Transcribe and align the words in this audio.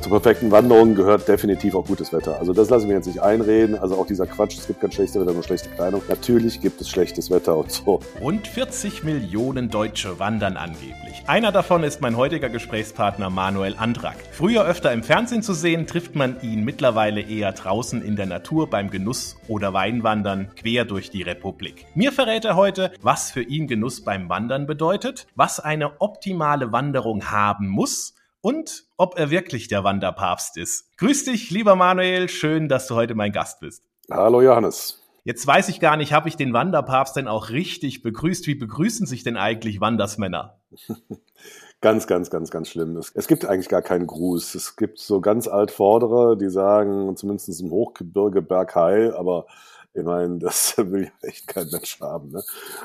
Zur 0.00 0.12
perfekten 0.12 0.52
Wanderung 0.52 0.94
gehört 0.94 1.26
definitiv 1.26 1.74
auch 1.74 1.84
gutes 1.84 2.12
Wetter. 2.12 2.38
Also 2.38 2.52
das 2.52 2.70
lassen 2.70 2.88
wir 2.88 2.94
jetzt 2.94 3.06
nicht 3.06 3.20
einreden. 3.20 3.76
Also 3.76 3.96
auch 3.96 4.06
dieser 4.06 4.26
Quatsch, 4.26 4.56
es 4.56 4.68
gibt 4.68 4.80
kein 4.80 4.92
schlechtes 4.92 5.20
Wetter, 5.20 5.32
nur 5.32 5.42
schlechte 5.42 5.68
Kleidung. 5.70 6.02
Natürlich 6.08 6.60
gibt 6.60 6.80
es 6.80 6.88
schlechtes 6.88 7.32
Wetter 7.32 7.56
und 7.56 7.72
so. 7.72 7.98
Rund 8.20 8.46
40 8.46 9.02
Millionen 9.02 9.70
Deutsche 9.70 10.20
wandern 10.20 10.56
angeblich. 10.56 11.24
Einer 11.26 11.50
davon 11.50 11.82
ist 11.82 12.00
mein 12.00 12.16
heutiger 12.16 12.48
Gesprächspartner 12.48 13.28
Manuel 13.28 13.74
Andrak. 13.76 14.14
Früher 14.30 14.64
öfter 14.64 14.92
im 14.92 15.02
Fernsehen 15.02 15.42
zu 15.42 15.52
sehen, 15.52 15.88
trifft 15.88 16.14
man 16.14 16.40
ihn 16.42 16.64
mittlerweile 16.64 17.20
eher 17.20 17.50
draußen 17.50 18.00
in 18.00 18.14
der 18.14 18.26
Natur 18.26 18.70
beim 18.70 18.90
Genuss- 18.90 19.36
oder 19.48 19.72
Weinwandern 19.74 20.50
quer 20.54 20.84
durch 20.84 21.10
die 21.10 21.22
Republik. 21.22 21.86
Mir 21.96 22.12
verrät 22.12 22.44
er 22.44 22.54
heute, 22.54 22.92
was 23.02 23.32
für 23.32 23.42
ihn 23.42 23.66
Genuss 23.66 24.04
beim 24.04 24.28
Wandern 24.28 24.68
bedeutet, 24.68 25.26
was 25.34 25.58
eine 25.58 26.00
optimale 26.00 26.70
Wanderung 26.70 27.32
haben 27.32 27.66
muss 27.66 28.14
und 28.40 28.84
ob 28.96 29.18
er 29.18 29.30
wirklich 29.30 29.68
der 29.68 29.84
Wanderpapst 29.84 30.56
ist. 30.56 30.96
Grüß 30.98 31.24
dich, 31.24 31.50
lieber 31.50 31.76
Manuel, 31.76 32.28
schön, 32.28 32.68
dass 32.68 32.86
du 32.86 32.94
heute 32.94 33.14
mein 33.14 33.32
Gast 33.32 33.60
bist. 33.60 33.84
Hallo 34.10 34.40
Johannes. 34.42 35.02
Jetzt 35.24 35.46
weiß 35.46 35.68
ich 35.68 35.80
gar 35.80 35.96
nicht, 35.96 36.12
habe 36.12 36.28
ich 36.28 36.36
den 36.36 36.54
Wanderpapst 36.54 37.16
denn 37.16 37.28
auch 37.28 37.50
richtig 37.50 38.02
begrüßt? 38.02 38.46
Wie 38.46 38.54
begrüßen 38.54 39.06
sich 39.06 39.24
denn 39.24 39.36
eigentlich 39.36 39.80
Wandersmänner? 39.80 40.58
ganz, 41.82 42.06
ganz, 42.06 42.30
ganz, 42.30 42.50
ganz 42.50 42.70
schlimm. 42.70 42.96
Es, 42.96 43.12
es, 43.14 43.28
gibt 43.28 43.44
eigentlich 43.44 43.68
gar 43.68 43.82
keinen 43.82 44.06
Gruß. 44.06 44.54
Es 44.54 44.76
gibt 44.76 44.98
so 44.98 45.20
ganz 45.20 45.46
Altvordere, 45.46 46.38
die 46.38 46.48
sagen, 46.48 47.14
zumindest 47.16 47.60
im 47.60 47.70
Hochgebirge 47.70 48.40
Bergheil, 48.40 49.12
aber 49.14 49.46
ich 49.94 50.04
meine, 50.04 50.38
das 50.38 50.74
will 50.78 51.04
ja 51.04 51.28
echt 51.28 51.46
kein 51.46 51.68
Mensch 51.70 52.00
haben. 52.00 52.30
Ne? 52.30 52.42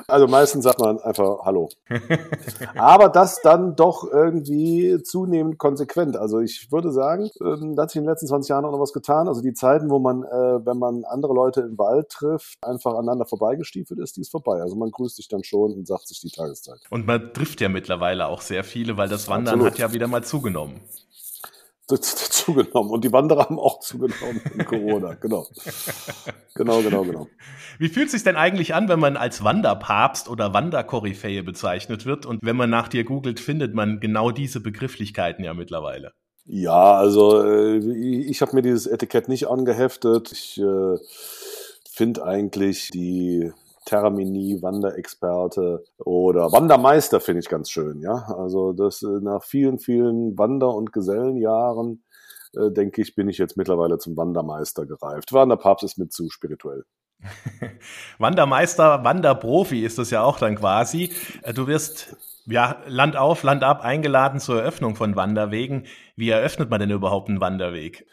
Also 0.08 0.26
meistens 0.26 0.64
sagt 0.64 0.80
man 0.80 0.98
einfach 1.00 1.44
Hallo. 1.44 1.68
Aber 2.74 3.08
das 3.08 3.40
dann 3.42 3.76
doch 3.76 4.10
irgendwie 4.10 5.00
zunehmend 5.02 5.58
konsequent. 5.58 6.16
Also 6.16 6.40
ich 6.40 6.70
würde 6.72 6.92
sagen, 6.92 7.30
ähm, 7.40 7.76
da 7.76 7.82
hat 7.82 7.90
sich 7.90 7.98
in 7.98 8.04
den 8.04 8.10
letzten 8.10 8.26
20 8.26 8.48
Jahren 8.48 8.64
auch 8.64 8.72
noch 8.72 8.80
was 8.80 8.92
getan. 8.92 9.28
Also 9.28 9.42
die 9.42 9.52
Zeiten, 9.52 9.90
wo 9.90 9.98
man, 9.98 10.24
äh, 10.24 10.66
wenn 10.66 10.78
man 10.78 11.04
andere 11.04 11.34
Leute 11.34 11.60
im 11.60 11.78
Wald 11.78 12.08
trifft, 12.08 12.58
einfach 12.62 12.94
aneinander 12.94 13.26
vorbeigestiefelt 13.26 14.00
ist, 14.00 14.16
die 14.16 14.22
ist 14.22 14.30
vorbei. 14.30 14.60
Also 14.60 14.76
man 14.76 14.90
grüßt 14.90 15.16
sich 15.16 15.28
dann 15.28 15.44
schon 15.44 15.72
und 15.72 15.86
sagt 15.86 16.08
sich 16.08 16.20
die 16.20 16.30
Tageszeit. 16.30 16.80
Und 16.90 17.06
man 17.06 17.32
trifft 17.32 17.60
ja 17.60 17.68
mittlerweile 17.68 18.26
auch 18.26 18.40
sehr 18.40 18.64
viele, 18.64 18.96
weil 18.96 19.08
das 19.08 19.28
Wandern 19.28 19.54
Absolut. 19.54 19.72
hat 19.72 19.78
ja 19.78 19.92
wieder 19.92 20.08
mal 20.08 20.24
zugenommen 20.24 20.80
zugenommen. 21.86 22.90
Und 22.90 23.04
die 23.04 23.12
Wanderer 23.12 23.44
haben 23.44 23.58
auch 23.58 23.80
zugenommen 23.80 24.40
in 24.54 24.64
Corona. 24.64 25.14
Genau. 25.14 25.46
Genau, 26.54 26.82
genau, 26.82 27.02
genau. 27.02 27.28
Wie 27.78 27.88
fühlt 27.88 28.06
es 28.06 28.12
sich 28.12 28.22
denn 28.22 28.36
eigentlich 28.36 28.74
an, 28.74 28.88
wenn 28.88 29.00
man 29.00 29.16
als 29.16 29.42
Wanderpapst 29.42 30.28
oder 30.28 30.54
Wanderkoryphäe 30.54 31.42
bezeichnet 31.42 32.06
wird? 32.06 32.26
Und 32.26 32.40
wenn 32.42 32.56
man 32.56 32.70
nach 32.70 32.88
dir 32.88 33.04
googelt, 33.04 33.40
findet 33.40 33.74
man 33.74 34.00
genau 34.00 34.30
diese 34.30 34.60
Begrifflichkeiten 34.60 35.44
ja 35.44 35.52
mittlerweile. 35.52 36.12
Ja, 36.46 36.94
also 36.94 37.42
äh, 37.42 37.78
ich 37.78 38.40
habe 38.42 38.54
mir 38.54 38.62
dieses 38.62 38.86
Etikett 38.86 39.28
nicht 39.28 39.48
angeheftet. 39.48 40.30
Ich 40.32 40.60
äh, 40.60 40.96
finde 41.90 42.24
eigentlich 42.24 42.90
die 42.90 43.50
Termini, 43.84 44.62
Wanderexperte 44.62 45.84
oder 45.98 46.52
Wandermeister 46.52 47.20
finde 47.20 47.40
ich 47.40 47.48
ganz 47.48 47.70
schön, 47.70 48.00
ja. 48.00 48.26
Also 48.36 48.72
das 48.72 49.02
äh, 49.02 49.20
nach 49.20 49.42
vielen, 49.42 49.78
vielen 49.78 50.36
Wander- 50.38 50.74
und 50.74 50.92
Gesellenjahren 50.92 52.02
äh, 52.56 52.70
denke 52.70 53.02
ich, 53.02 53.14
bin 53.14 53.28
ich 53.28 53.38
jetzt 53.38 53.56
mittlerweile 53.56 53.98
zum 53.98 54.16
Wandermeister 54.16 54.86
gereift. 54.86 55.32
Wanderpapst 55.32 55.84
ist 55.84 55.98
mir 55.98 56.08
zu 56.08 56.30
spirituell. 56.30 56.84
Wandermeister, 58.18 59.04
Wanderprofi 59.04 59.84
ist 59.84 59.98
das 59.98 60.10
ja 60.10 60.22
auch 60.22 60.38
dann 60.38 60.56
quasi. 60.56 61.12
Äh, 61.42 61.52
du 61.52 61.66
wirst 61.66 62.16
ja 62.46 62.76
Land 62.86 63.16
auf, 63.16 63.42
Land 63.42 63.64
ab 63.64 63.82
eingeladen 63.82 64.40
zur 64.40 64.60
Eröffnung 64.60 64.96
von 64.96 65.16
Wanderwegen. 65.16 65.86
Wie 66.16 66.30
eröffnet 66.30 66.70
man 66.70 66.80
denn 66.80 66.90
überhaupt 66.90 67.28
einen 67.28 67.40
Wanderweg? 67.40 68.06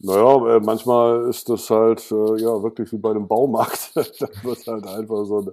Naja, 0.00 0.56
äh, 0.56 0.60
manchmal 0.60 1.28
ist 1.28 1.48
das 1.48 1.68
halt 1.70 2.10
äh, 2.12 2.40
ja 2.40 2.62
wirklich 2.62 2.92
wie 2.92 2.98
bei 2.98 3.10
einem 3.10 3.26
Baumarkt. 3.26 3.92
da 3.94 4.02
wird 4.44 4.66
halt 4.66 4.86
einfach 4.86 5.24
so, 5.24 5.38
eine, 5.38 5.50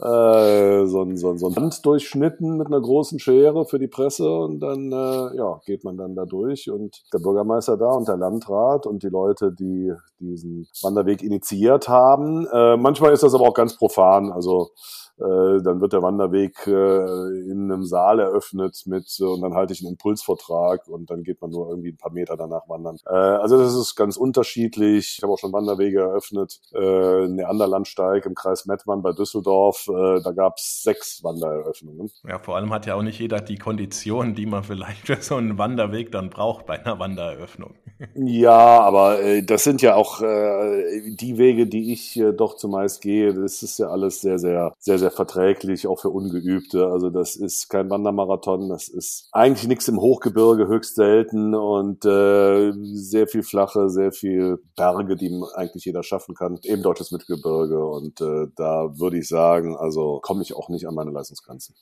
äh, 0.00 0.86
so, 0.86 1.02
ein, 1.02 1.16
so, 1.16 1.30
ein, 1.30 1.38
so 1.38 1.46
ein 1.46 1.54
Band 1.54 1.84
durchschnitten 1.86 2.58
mit 2.58 2.66
einer 2.66 2.80
großen 2.80 3.18
Schere 3.18 3.64
für 3.64 3.78
die 3.78 3.88
Presse 3.88 4.28
und 4.28 4.60
dann 4.60 4.92
äh, 4.92 5.36
ja, 5.36 5.60
geht 5.64 5.82
man 5.82 5.96
dann 5.96 6.14
da 6.14 6.26
durch 6.26 6.70
und 6.70 7.04
der 7.14 7.20
Bürgermeister 7.20 7.78
da 7.78 7.88
und 7.92 8.06
der 8.06 8.18
Landrat 8.18 8.86
und 8.86 9.02
die 9.02 9.08
Leute, 9.08 9.50
die 9.50 9.92
diesen 10.20 10.68
Wanderweg 10.82 11.22
initiiert 11.22 11.88
haben. 11.88 12.46
Äh, 12.52 12.76
manchmal 12.76 13.12
ist 13.14 13.22
das 13.22 13.34
aber 13.34 13.48
auch 13.48 13.54
ganz 13.54 13.76
profan. 13.78 14.30
Also 14.30 14.72
dann 15.16 15.80
wird 15.80 15.92
der 15.92 16.02
Wanderweg 16.02 16.66
äh, 16.66 17.50
in 17.50 17.70
einem 17.70 17.84
Saal 17.84 18.18
eröffnet 18.18 18.82
mit 18.86 19.16
äh, 19.20 19.24
und 19.24 19.42
dann 19.42 19.54
halte 19.54 19.72
ich 19.72 19.80
einen 19.80 19.92
Impulsvortrag 19.92 20.88
und 20.88 21.10
dann 21.10 21.22
geht 21.22 21.40
man 21.40 21.50
nur 21.50 21.68
irgendwie 21.68 21.90
ein 21.90 21.96
paar 21.96 22.12
Meter 22.12 22.36
danach 22.36 22.68
wandern. 22.68 22.96
Äh, 23.06 23.14
also 23.14 23.58
das 23.58 23.74
ist 23.74 23.94
ganz 23.94 24.16
unterschiedlich. 24.16 25.16
Ich 25.18 25.22
habe 25.22 25.32
auch 25.32 25.38
schon 25.38 25.52
Wanderwege 25.52 26.00
eröffnet. 26.00 26.60
Äh, 26.74 27.28
Neanderlandsteig 27.28 28.26
im 28.26 28.34
Kreis 28.34 28.66
Mettmann 28.66 29.02
bei 29.02 29.12
Düsseldorf. 29.12 29.88
Äh, 29.88 30.20
da 30.22 30.32
gab 30.32 30.56
es 30.56 30.82
sechs 30.82 31.22
Wandereröffnungen. 31.22 32.10
Ja, 32.28 32.38
vor 32.38 32.56
allem 32.56 32.72
hat 32.72 32.86
ja 32.86 32.94
auch 32.94 33.02
nicht 33.02 33.20
jeder 33.20 33.40
die 33.40 33.56
Konditionen, 33.56 34.34
die 34.34 34.46
man 34.46 34.64
vielleicht 34.64 35.06
für 35.06 35.20
so 35.20 35.36
einen 35.36 35.58
Wanderweg 35.58 36.12
dann 36.12 36.30
braucht 36.30 36.66
bei 36.66 36.80
einer 36.80 36.98
Wandereröffnung. 36.98 37.74
ja, 38.14 38.80
aber 38.80 39.20
äh, 39.20 39.42
das 39.42 39.64
sind 39.64 39.82
ja 39.82 39.94
auch 39.94 40.20
äh, 40.20 41.14
die 41.14 41.38
Wege, 41.38 41.66
die 41.66 41.92
ich 41.92 42.18
äh, 42.18 42.32
doch 42.32 42.56
zumeist 42.56 43.00
gehe. 43.00 43.34
Das 43.34 43.62
ist 43.62 43.78
ja 43.78 43.88
alles 43.88 44.20
sehr, 44.20 44.38
sehr, 44.38 44.72
sehr, 44.78 44.98
sehr 44.98 45.03
sehr 45.04 45.10
verträglich, 45.10 45.86
auch 45.86 46.00
für 46.00 46.08
Ungeübte. 46.08 46.86
Also 46.86 47.10
das 47.10 47.36
ist 47.36 47.68
kein 47.68 47.90
Wandermarathon, 47.90 48.70
das 48.70 48.88
ist 48.88 49.28
eigentlich 49.32 49.68
nichts 49.68 49.86
im 49.86 50.00
Hochgebirge, 50.00 50.66
höchst 50.66 50.94
selten 50.94 51.54
und 51.54 52.06
äh, 52.06 52.72
sehr 52.94 53.26
viel 53.26 53.42
flache, 53.42 53.90
sehr 53.90 54.12
viel 54.12 54.62
Berge, 54.76 55.16
die 55.16 55.42
eigentlich 55.56 55.84
jeder 55.84 56.02
schaffen 56.02 56.34
kann. 56.34 56.58
Eben 56.62 56.82
deutsches 56.82 57.12
Mittelgebirge 57.12 57.84
und 57.84 58.22
äh, 58.22 58.46
da 58.56 58.98
würde 58.98 59.18
ich 59.18 59.28
sagen, 59.28 59.76
also 59.76 60.20
komme 60.22 60.40
ich 60.40 60.56
auch 60.56 60.70
nicht 60.70 60.88
an 60.88 60.94
meine 60.94 61.10
Leistungsgrenzen. 61.10 61.74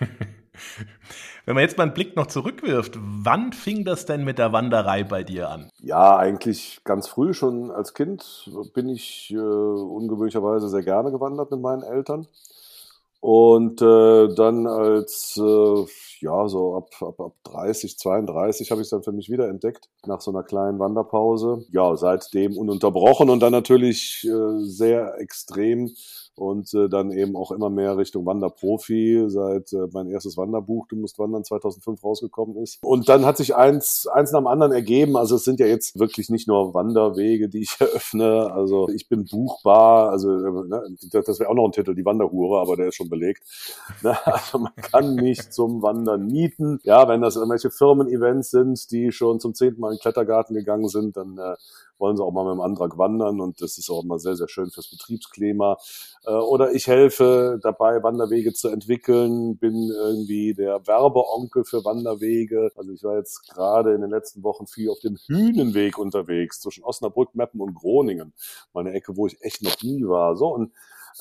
Wenn 1.44 1.54
man 1.54 1.62
jetzt 1.62 1.76
mal 1.76 1.84
einen 1.84 1.94
Blick 1.94 2.14
noch 2.14 2.28
zurückwirft, 2.28 2.96
wann 2.98 3.52
fing 3.52 3.84
das 3.84 4.06
denn 4.06 4.24
mit 4.24 4.38
der 4.38 4.52
Wanderei 4.52 5.02
bei 5.02 5.24
dir 5.24 5.50
an? 5.50 5.70
Ja, 5.80 6.16
eigentlich 6.16 6.80
ganz 6.84 7.08
früh 7.08 7.34
schon 7.34 7.70
als 7.70 7.94
Kind 7.94 8.48
bin 8.72 8.88
ich 8.88 9.30
äh, 9.32 9.36
ungewöhnlicherweise 9.36 10.68
sehr 10.68 10.82
gerne 10.82 11.10
gewandert 11.10 11.50
mit 11.50 11.60
meinen 11.60 11.82
Eltern. 11.82 12.28
Und 13.22 13.80
äh, 13.80 14.34
dann 14.34 14.66
als, 14.66 15.36
äh, 15.40 15.84
ja, 16.22 16.48
so 16.48 16.74
ab, 16.74 16.90
ab, 17.00 17.20
ab 17.20 17.34
30, 17.44 17.96
32 17.96 18.72
habe 18.72 18.80
ich 18.80 18.86
es 18.86 18.90
dann 18.90 19.04
für 19.04 19.12
mich 19.12 19.30
wieder 19.30 19.48
entdeckt, 19.48 19.88
nach 20.04 20.20
so 20.20 20.32
einer 20.32 20.42
kleinen 20.42 20.80
Wanderpause. 20.80 21.64
Ja, 21.70 21.94
seitdem 21.94 22.58
ununterbrochen 22.58 23.30
und 23.30 23.38
dann 23.38 23.52
natürlich 23.52 24.26
äh, 24.28 24.64
sehr 24.64 25.20
extrem 25.20 25.94
und 26.36 26.72
äh, 26.74 26.88
dann 26.88 27.10
eben 27.12 27.36
auch 27.36 27.52
immer 27.52 27.70
mehr 27.70 27.96
Richtung 27.96 28.26
Wanderprofi, 28.26 29.24
seit 29.28 29.72
äh, 29.72 29.88
mein 29.92 30.08
erstes 30.08 30.36
Wanderbuch, 30.36 30.86
Du 30.88 30.96
musst 30.96 31.18
wandern, 31.18 31.44
2005 31.44 32.02
rausgekommen 32.02 32.56
ist. 32.56 32.78
Und 32.82 33.08
dann 33.08 33.24
hat 33.24 33.36
sich 33.36 33.54
eins, 33.54 34.06
eins 34.12 34.32
nach 34.32 34.40
dem 34.40 34.46
anderen 34.46 34.72
ergeben. 34.72 35.16
Also 35.16 35.36
es 35.36 35.44
sind 35.44 35.60
ja 35.60 35.66
jetzt 35.66 35.98
wirklich 35.98 36.28
nicht 36.30 36.48
nur 36.48 36.74
Wanderwege, 36.74 37.48
die 37.48 37.60
ich 37.62 37.76
eröffne. 37.80 38.52
Also 38.52 38.88
ich 38.88 39.08
bin 39.08 39.24
buchbar. 39.24 40.10
Also 40.10 40.30
äh, 40.30 40.68
ne, 40.68 40.96
das 41.10 41.38
wäre 41.40 41.50
auch 41.50 41.54
noch 41.54 41.66
ein 41.66 41.72
Titel, 41.72 41.94
die 41.94 42.04
Wanderhure, 42.04 42.60
aber 42.60 42.76
der 42.76 42.88
ist 42.88 42.96
schon 42.96 43.08
belegt. 43.08 43.42
Ne, 44.02 44.16
also 44.26 44.58
man 44.58 44.74
kann 44.74 45.14
mich 45.14 45.50
zum 45.50 45.82
Wandern 45.82 46.26
mieten. 46.26 46.80
Ja, 46.82 47.06
wenn 47.08 47.20
das 47.20 47.36
irgendwelche 47.36 47.70
Firmen-Events 47.70 48.50
sind, 48.50 48.90
die 48.90 49.12
schon 49.12 49.38
zum 49.38 49.54
zehnten 49.54 49.80
Mal 49.80 49.90
in 49.90 49.96
den 49.96 50.00
Klettergarten 50.00 50.56
gegangen 50.56 50.88
sind, 50.88 51.16
dann 51.16 51.38
äh, 51.38 51.54
wollen 52.02 52.16
sie 52.16 52.24
auch 52.24 52.32
mal 52.32 52.44
mit 52.44 52.54
dem 52.54 52.60
Antrag 52.60 52.98
wandern 52.98 53.40
und 53.40 53.62
das 53.62 53.78
ist 53.78 53.88
auch 53.88 54.02
immer 54.02 54.18
sehr, 54.18 54.36
sehr 54.36 54.48
schön 54.48 54.70
fürs 54.70 54.90
Betriebsklima. 54.90 55.78
Äh, 56.26 56.32
oder 56.32 56.72
ich 56.74 56.88
helfe 56.88 57.60
dabei, 57.62 58.02
Wanderwege 58.02 58.52
zu 58.52 58.68
entwickeln, 58.68 59.56
bin 59.56 59.90
irgendwie 59.94 60.52
der 60.52 60.86
Werbeonkel 60.86 61.64
für 61.64 61.84
Wanderwege. 61.84 62.72
Also 62.76 62.92
ich 62.92 63.04
war 63.04 63.16
jetzt 63.16 63.48
gerade 63.48 63.94
in 63.94 64.00
den 64.00 64.10
letzten 64.10 64.42
Wochen 64.42 64.66
viel 64.66 64.90
auf 64.90 64.98
dem 64.98 65.16
Hühnenweg 65.26 65.96
unterwegs 65.96 66.60
zwischen 66.60 66.84
Osnabrück, 66.84 67.34
Meppen 67.34 67.60
und 67.60 67.74
Groningen. 67.74 68.32
Meine 68.74 68.92
Ecke, 68.92 69.16
wo 69.16 69.28
ich 69.28 69.40
echt 69.40 69.62
noch 69.62 69.80
nie 69.82 70.04
war. 70.04 70.36
So 70.36 70.48
und 70.48 70.72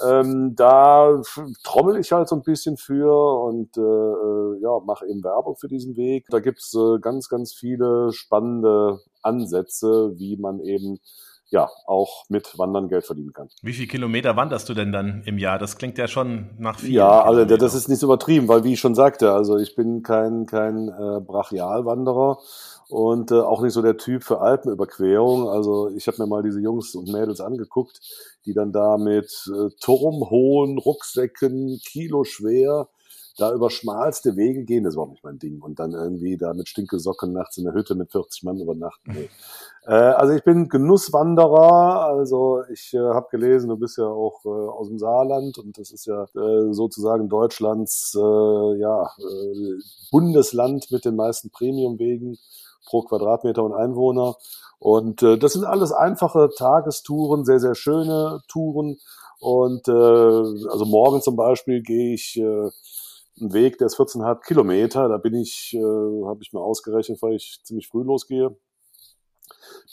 ähm, 0.04 0.56
da 0.56 1.22
trommel 1.64 1.98
ich 2.00 2.12
halt 2.12 2.28
so 2.28 2.36
ein 2.36 2.44
bisschen 2.44 2.78
für 2.78 3.44
und 3.44 3.78
äh, 3.78 3.82
äh 3.82 4.62
ja, 4.62 4.80
mache 4.86 5.06
eben 5.06 5.24
Werbung 5.24 5.58
für 5.58 5.68
diesen 5.68 5.96
Weg. 5.96 6.26
Da 6.30 6.40
gibt's 6.40 6.74
äh, 6.74 7.00
ganz, 7.00 7.30
ganz 7.30 7.54
viele 7.54 8.12
spannende 8.14 9.02
Ansätze, 9.22 10.14
wie 10.18 10.38
man 10.38 10.60
eben 10.60 11.00
ja 11.52 11.70
auch 11.86 12.24
mit 12.30 12.58
Wandern 12.58 12.88
Geld 12.88 13.06
verdienen 13.06 13.34
kann. 13.34 13.50
Wie 13.62 13.74
viele 13.74 13.88
Kilometer 13.88 14.38
wanderst 14.38 14.70
du 14.70 14.74
denn 14.74 14.92
dann 14.92 15.22
im 15.26 15.38
Jahr? 15.38 15.60
Das 15.60 15.78
klingt 15.78 15.98
ja 15.98 16.08
schon 16.08 16.52
nach 16.58 16.80
viel. 16.80 16.94
Ja, 16.94 17.24
also 17.24 17.44
das 17.44 17.74
ist 17.74 17.90
nicht 17.90 18.00
so 18.00 18.08
übertrieben, 18.08 18.48
weil 18.48 18.64
wie 18.64 18.74
ich 18.74 18.80
schon 18.80 18.96
sagte, 18.96 19.34
also 19.34 19.58
ich 19.58 19.76
bin 19.76 20.02
kein 20.02 20.46
kein 20.46 20.88
äh, 20.88 21.20
Brachialwanderer 21.20 22.40
und 22.88 23.32
äh, 23.32 23.40
auch 23.40 23.62
nicht 23.62 23.74
so 23.74 23.82
der 23.82 23.98
Typ 23.98 24.24
für 24.24 24.40
Alpenüberquerung. 24.40 25.50
Also 25.50 25.90
ich 25.90 26.08
habe 26.08 26.22
mir 26.22 26.28
mal 26.28 26.42
diese 26.42 26.62
Jungs 26.62 26.96
und 26.96 27.12
Mädels 27.12 27.42
angeguckt, 27.42 28.00
die 28.46 28.54
dann 28.54 28.72
da 28.72 28.98
mit 28.98 29.30
äh, 29.48 29.70
turmhohen 29.82 30.78
Rucksäcken, 30.78 31.80
kiloschwer, 31.86 32.88
da 33.38 33.54
über 33.54 33.70
schmalste 33.70 34.36
Wege 34.36 34.64
gehen, 34.64 34.84
das 34.84 34.96
war 34.96 35.04
auch 35.04 35.10
nicht 35.10 35.24
mein 35.24 35.40
Ding. 35.40 35.62
Und 35.62 35.80
dann 35.80 35.94
irgendwie 35.94 36.38
da 36.38 36.54
mit 36.54 36.70
Stinkesocken 36.70 37.34
nachts 37.34 37.58
in 37.58 37.66
der 37.66 37.74
Hütte 37.74 37.96
mit 37.96 38.12
40 38.12 38.44
Mann 38.44 38.60
übernachten. 38.60 39.12
Nee. 39.12 39.30
Äh, 39.84 39.94
also 39.94 40.36
ich 40.36 40.44
bin 40.44 40.70
Genusswanderer, 40.70 42.06
also 42.06 42.62
ich 42.72 42.94
äh, 42.94 43.00
habe 43.00 43.30
gelesen, 43.32 43.68
du 43.68 43.78
bist 43.78 43.98
ja 43.98 44.06
auch 44.06 44.46
äh, 44.46 44.50
aus 44.50 44.90
dem 44.90 45.00
Saarland 45.00 45.58
und 45.58 45.76
das 45.80 45.90
ist 45.90 46.06
ja 46.06 46.26
äh, 46.36 46.72
sozusagen 46.72 47.30
Deutschlands 47.30 48.16
äh, 48.16 48.20
ja, 48.80 49.06
äh, 49.18 49.80
Bundesland 50.12 50.92
mit 50.92 51.04
den 51.04 51.16
meisten 51.16 51.50
Premiumwegen 51.50 52.38
pro 52.86 53.02
Quadratmeter 53.02 53.64
und 53.64 53.74
Einwohner. 53.74 54.36
Und 54.78 55.24
äh, 55.24 55.38
das 55.38 55.54
sind 55.54 55.66
alles 55.66 55.92
einfache 55.92 56.50
Tagestouren, 56.56 57.46
sehr, 57.46 57.60
sehr 57.60 57.76
schöne 57.76 58.42
Touren. 58.48 58.98
Und 59.40 59.88
äh, 59.88 59.92
also 59.92 60.86
morgen 60.86 61.22
zum 61.22 61.36
Beispiel 61.36 61.82
gehe 61.82 62.14
ich 62.14 62.38
äh, 62.38 62.70
einen 63.42 63.54
Weg, 63.54 63.78
der 63.78 63.88
ist 63.88 63.98
14,5 63.98 64.42
Kilometer. 64.46 65.10
Da 65.10 65.18
bin 65.18 65.34
ich, 65.36 65.74
äh, 65.74 66.26
habe 66.26 66.40
ich 66.42 66.54
mir 66.54 66.62
ausgerechnet, 66.62 67.22
weil 67.22 67.36
ich 67.36 67.62
ziemlich 67.64 67.88
früh 67.88 68.04
losgehe, 68.04 68.56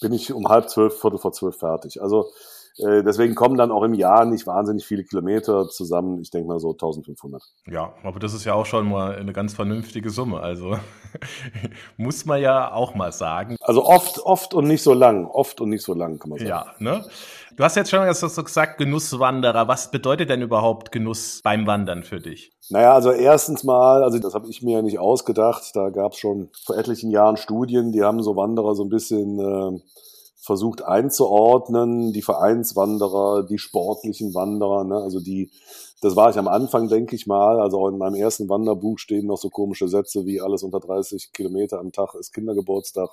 bin 0.00 0.12
ich 0.12 0.32
um 0.32 0.48
halb 0.48 0.68
zwölf, 0.68 1.00
viertel 1.00 1.18
vor 1.18 1.32
zwölf 1.32 1.56
fertig. 1.56 2.00
Also 2.02 2.30
äh, 2.78 3.02
deswegen 3.02 3.34
kommen 3.34 3.56
dann 3.56 3.70
auch 3.70 3.82
im 3.82 3.94
Jahr 3.94 4.24
nicht 4.24 4.46
wahnsinnig 4.46 4.86
viele 4.86 5.04
Kilometer 5.04 5.68
zusammen. 5.68 6.20
Ich 6.20 6.30
denke 6.30 6.48
mal 6.48 6.60
so 6.60 6.70
1500. 6.72 7.42
Ja, 7.66 7.92
aber 8.02 8.18
das 8.18 8.34
ist 8.34 8.44
ja 8.44 8.54
auch 8.54 8.66
schon 8.66 8.88
mal 8.88 9.16
eine 9.16 9.32
ganz 9.32 9.54
vernünftige 9.54 10.10
Summe. 10.10 10.40
Also 10.40 10.76
muss 11.96 12.24
man 12.24 12.40
ja 12.40 12.72
auch 12.72 12.94
mal 12.94 13.12
sagen. 13.12 13.56
Also 13.60 13.84
oft, 13.84 14.20
oft 14.20 14.54
und 14.54 14.66
nicht 14.66 14.82
so 14.82 14.94
lang. 14.94 15.26
Oft 15.26 15.60
und 15.60 15.70
nicht 15.70 15.82
so 15.82 15.94
lang, 15.94 16.18
kann 16.18 16.30
man 16.30 16.38
sagen. 16.38 16.50
Ja, 16.50 16.66
ne? 16.78 17.04
Du 17.56 17.64
hast 17.64 17.74
jetzt 17.74 17.90
schon 17.90 18.06
gesagt, 18.06 18.78
Genusswanderer. 18.78 19.66
Was 19.66 19.90
bedeutet 19.90 20.30
denn 20.30 20.42
überhaupt 20.42 20.92
Genuss 20.92 21.40
beim 21.42 21.66
Wandern 21.66 22.04
für 22.04 22.20
dich? 22.20 22.52
Naja, 22.70 22.94
also 22.94 23.10
erstens 23.10 23.64
mal, 23.64 24.04
also 24.04 24.20
das 24.20 24.34
habe 24.34 24.48
ich 24.48 24.62
mir 24.62 24.74
ja 24.74 24.82
nicht 24.82 25.00
ausgedacht. 25.00 25.74
Da 25.74 25.90
gab 25.90 26.12
es 26.12 26.18
schon 26.18 26.50
vor 26.64 26.76
etlichen 26.76 27.10
Jahren 27.10 27.36
Studien, 27.36 27.90
die 27.90 28.04
haben 28.04 28.22
so 28.22 28.36
Wanderer 28.36 28.76
so 28.76 28.84
ein 28.84 28.90
bisschen 28.90 29.40
äh, 29.40 29.80
versucht 30.48 30.82
einzuordnen, 30.82 32.14
die 32.14 32.22
Vereinswanderer, 32.22 33.42
die 33.42 33.58
sportlichen 33.58 34.34
Wanderer, 34.34 34.82
ne? 34.82 34.96
also 34.96 35.20
die, 35.20 35.50
das 36.00 36.16
war 36.16 36.30
ich 36.30 36.38
am 36.38 36.48
Anfang, 36.48 36.88
denke 36.88 37.14
ich 37.16 37.26
mal, 37.26 37.60
also 37.60 37.78
auch 37.78 37.88
in 37.88 37.98
meinem 37.98 38.14
ersten 38.14 38.48
Wanderbuch 38.48 38.98
stehen 38.98 39.26
noch 39.26 39.36
so 39.36 39.50
komische 39.50 39.88
Sätze 39.88 40.24
wie 40.24 40.40
alles 40.40 40.62
unter 40.62 40.80
30 40.80 41.34
Kilometer 41.34 41.78
am 41.78 41.92
Tag 41.92 42.14
ist 42.14 42.32
Kindergeburtstag. 42.32 43.10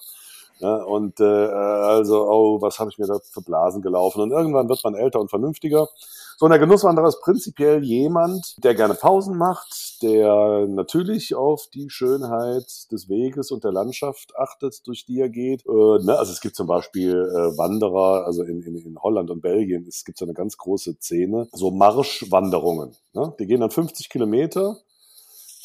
Ne? 0.62 0.86
Und 0.86 1.20
äh, 1.20 1.26
also, 1.26 2.26
oh, 2.26 2.62
was 2.62 2.80
habe 2.80 2.90
ich 2.90 2.98
mir 2.98 3.08
da 3.08 3.20
für 3.20 3.42
Blasen 3.42 3.82
gelaufen? 3.82 4.22
Und 4.22 4.32
irgendwann 4.32 4.70
wird 4.70 4.82
man 4.86 4.96
älter 4.96 5.20
und 5.20 5.30
vernünftiger. 5.30 5.90
So, 6.38 6.46
und 6.46 6.50
der 6.50 6.60
Genusswanderer 6.60 7.08
ist 7.08 7.22
prinzipiell 7.22 7.84
jemand, 7.84 8.56
der 8.64 8.76
gerne 8.76 8.94
Pausen 8.94 9.38
macht, 9.38 10.02
der 10.02 10.68
natürlich 10.68 11.34
auf 11.34 11.68
die 11.74 11.90
Schönheit 11.90 12.66
des 12.92 13.08
Weges 13.08 13.52
und 13.52 13.64
der 13.64 13.72
Landschaft 13.72 14.34
achtet, 14.38 14.86
durch 14.86 15.06
die 15.06 15.22
er 15.22 15.30
geht. 15.30 15.66
Äh, 15.66 16.04
ne? 16.04 16.18
Also 16.18 16.34
es 16.34 16.42
gibt 16.42 16.56
zum 16.56 16.68
Beispiel 16.68 17.14
äh, 17.14 17.58
Wanderer, 17.58 18.26
also 18.26 18.44
in, 18.44 18.62
in, 18.64 18.76
in 18.76 18.98
Holland 19.02 19.30
und 19.32 19.42
Belgien, 19.42 19.86
es 19.88 20.04
gibt 20.04 20.18
so 20.18 20.26
eine 20.26 20.34
ganz 20.34 20.58
große 20.58 20.96
Szene, 21.00 21.48
so 21.54 21.72
Marschwanderungen. 21.72 22.96
Ne? 23.14 23.34
Die 23.40 23.46
gehen 23.46 23.62
dann 23.62 23.72
50 23.72 24.10
Kilometer 24.10 24.78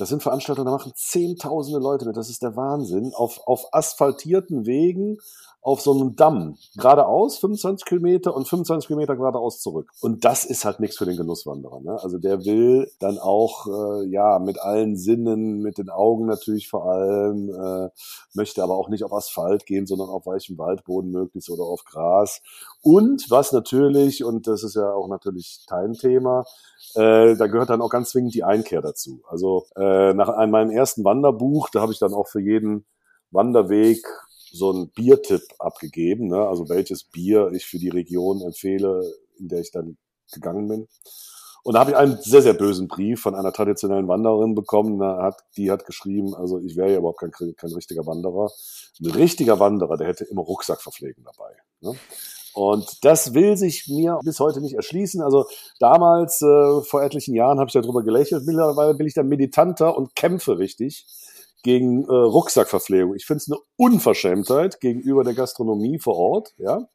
das 0.00 0.08
sind 0.08 0.22
Veranstaltungen, 0.22 0.66
da 0.66 0.72
machen 0.72 0.92
zehntausende 0.94 1.78
Leute 1.78 2.06
mit. 2.06 2.16
Das 2.16 2.30
ist 2.30 2.42
der 2.42 2.56
Wahnsinn. 2.56 3.12
Auf, 3.14 3.40
auf 3.46 3.72
asphaltierten 3.72 4.66
Wegen, 4.66 5.18
auf 5.62 5.82
so 5.82 5.92
einem 5.92 6.16
Damm. 6.16 6.56
Geradeaus 6.76 7.38
25 7.38 7.84
Kilometer 7.84 8.34
und 8.34 8.48
25 8.48 8.86
Kilometer 8.86 9.16
geradeaus 9.16 9.60
zurück. 9.60 9.90
Und 10.00 10.24
das 10.24 10.44
ist 10.44 10.64
halt 10.64 10.80
nichts 10.80 10.96
für 10.96 11.04
den 11.04 11.16
Genusswanderer. 11.16 11.80
Ne? 11.80 11.98
Also 12.02 12.18
der 12.18 12.44
will 12.44 12.90
dann 12.98 13.18
auch, 13.18 13.66
äh, 13.66 14.06
ja, 14.06 14.38
mit 14.38 14.58
allen 14.60 14.96
Sinnen, 14.96 15.60
mit 15.60 15.76
den 15.76 15.90
Augen 15.90 16.26
natürlich 16.26 16.68
vor 16.68 16.86
allem, 16.86 17.50
äh, 17.50 17.90
möchte 18.32 18.62
aber 18.62 18.76
auch 18.76 18.88
nicht 18.88 19.04
auf 19.04 19.12
Asphalt 19.12 19.66
gehen, 19.66 19.86
sondern 19.86 20.08
auf 20.08 20.26
weichem 20.26 20.56
Waldboden 20.56 21.10
möglichst 21.10 21.50
oder 21.50 21.64
auf 21.64 21.84
Gras. 21.84 22.40
Und 22.82 23.30
was 23.30 23.52
natürlich, 23.52 24.24
und 24.24 24.46
das 24.46 24.62
ist 24.62 24.76
ja 24.76 24.92
auch 24.92 25.08
natürlich 25.08 25.64
dein 25.68 25.92
Thema, 25.92 26.44
äh, 26.94 27.36
da 27.36 27.46
gehört 27.46 27.70
dann 27.70 27.82
auch 27.82 27.90
ganz 27.90 28.10
zwingend 28.10 28.34
die 28.34 28.44
Einkehr 28.44 28.82
dazu. 28.82 29.22
Also 29.28 29.66
äh, 29.76 30.14
nach 30.14 30.34
meinem 30.46 30.70
ersten 30.70 31.04
Wanderbuch, 31.04 31.70
da 31.70 31.80
habe 31.80 31.92
ich 31.92 31.98
dann 31.98 32.14
auch 32.14 32.28
für 32.28 32.40
jeden 32.40 32.84
Wanderweg 33.30 34.04
so 34.52 34.70
einen 34.70 34.90
Biertipp 34.90 35.42
abgegeben, 35.58 36.28
ne? 36.28 36.46
also 36.46 36.68
welches 36.68 37.04
Bier 37.04 37.50
ich 37.52 37.66
für 37.66 37.78
die 37.78 37.88
Region 37.88 38.42
empfehle, 38.42 39.02
in 39.38 39.48
der 39.48 39.60
ich 39.60 39.70
dann 39.70 39.96
gegangen 40.32 40.68
bin. 40.68 40.88
Und 41.62 41.74
da 41.74 41.80
habe 41.80 41.90
ich 41.90 41.96
einen 41.96 42.18
sehr, 42.22 42.42
sehr 42.42 42.54
bösen 42.54 42.88
Brief 42.88 43.20
von 43.20 43.34
einer 43.34 43.52
traditionellen 43.52 44.08
Wandererin 44.08 44.54
bekommen. 44.54 44.98
Da 44.98 45.22
hat, 45.22 45.44
die 45.56 45.70
hat 45.70 45.84
geschrieben, 45.84 46.34
also 46.34 46.58
ich 46.58 46.76
wäre 46.76 46.90
ja 46.92 46.98
überhaupt 46.98 47.20
kein, 47.20 47.32
kein 47.32 47.72
richtiger 47.72 48.06
Wanderer. 48.06 48.50
Ein 49.00 49.10
richtiger 49.10 49.60
Wanderer, 49.60 49.96
der 49.96 50.08
hätte 50.08 50.24
immer 50.24 50.42
Rucksackverpflegen 50.42 51.22
dabei. 51.24 51.54
Ne? 51.80 51.94
Und 52.54 53.04
das 53.04 53.34
will 53.34 53.56
sich 53.56 53.86
mir 53.88 54.18
bis 54.24 54.40
heute 54.40 54.60
nicht 54.60 54.74
erschließen. 54.74 55.22
Also 55.22 55.46
damals, 55.78 56.42
äh, 56.42 56.82
vor 56.82 57.02
etlichen 57.02 57.34
Jahren, 57.34 57.58
habe 57.58 57.68
ich 57.68 57.74
darüber 57.74 58.02
gelächelt. 58.02 58.44
Mittlerweile 58.46 58.94
bin 58.94 59.06
ich 59.06 59.14
dann 59.14 59.28
militanter 59.28 59.96
und 59.96 60.14
kämpfe 60.14 60.58
richtig 60.58 61.06
gegen 61.62 62.04
äh, 62.04 62.12
Rucksackverpflegung. 62.12 63.14
Ich 63.14 63.26
finde 63.26 63.38
es 63.38 63.50
eine 63.50 63.60
Unverschämtheit 63.76 64.80
gegenüber 64.80 65.24
der 65.24 65.34
Gastronomie 65.34 65.98
vor 65.98 66.16
Ort. 66.16 66.54
Ja? 66.58 66.88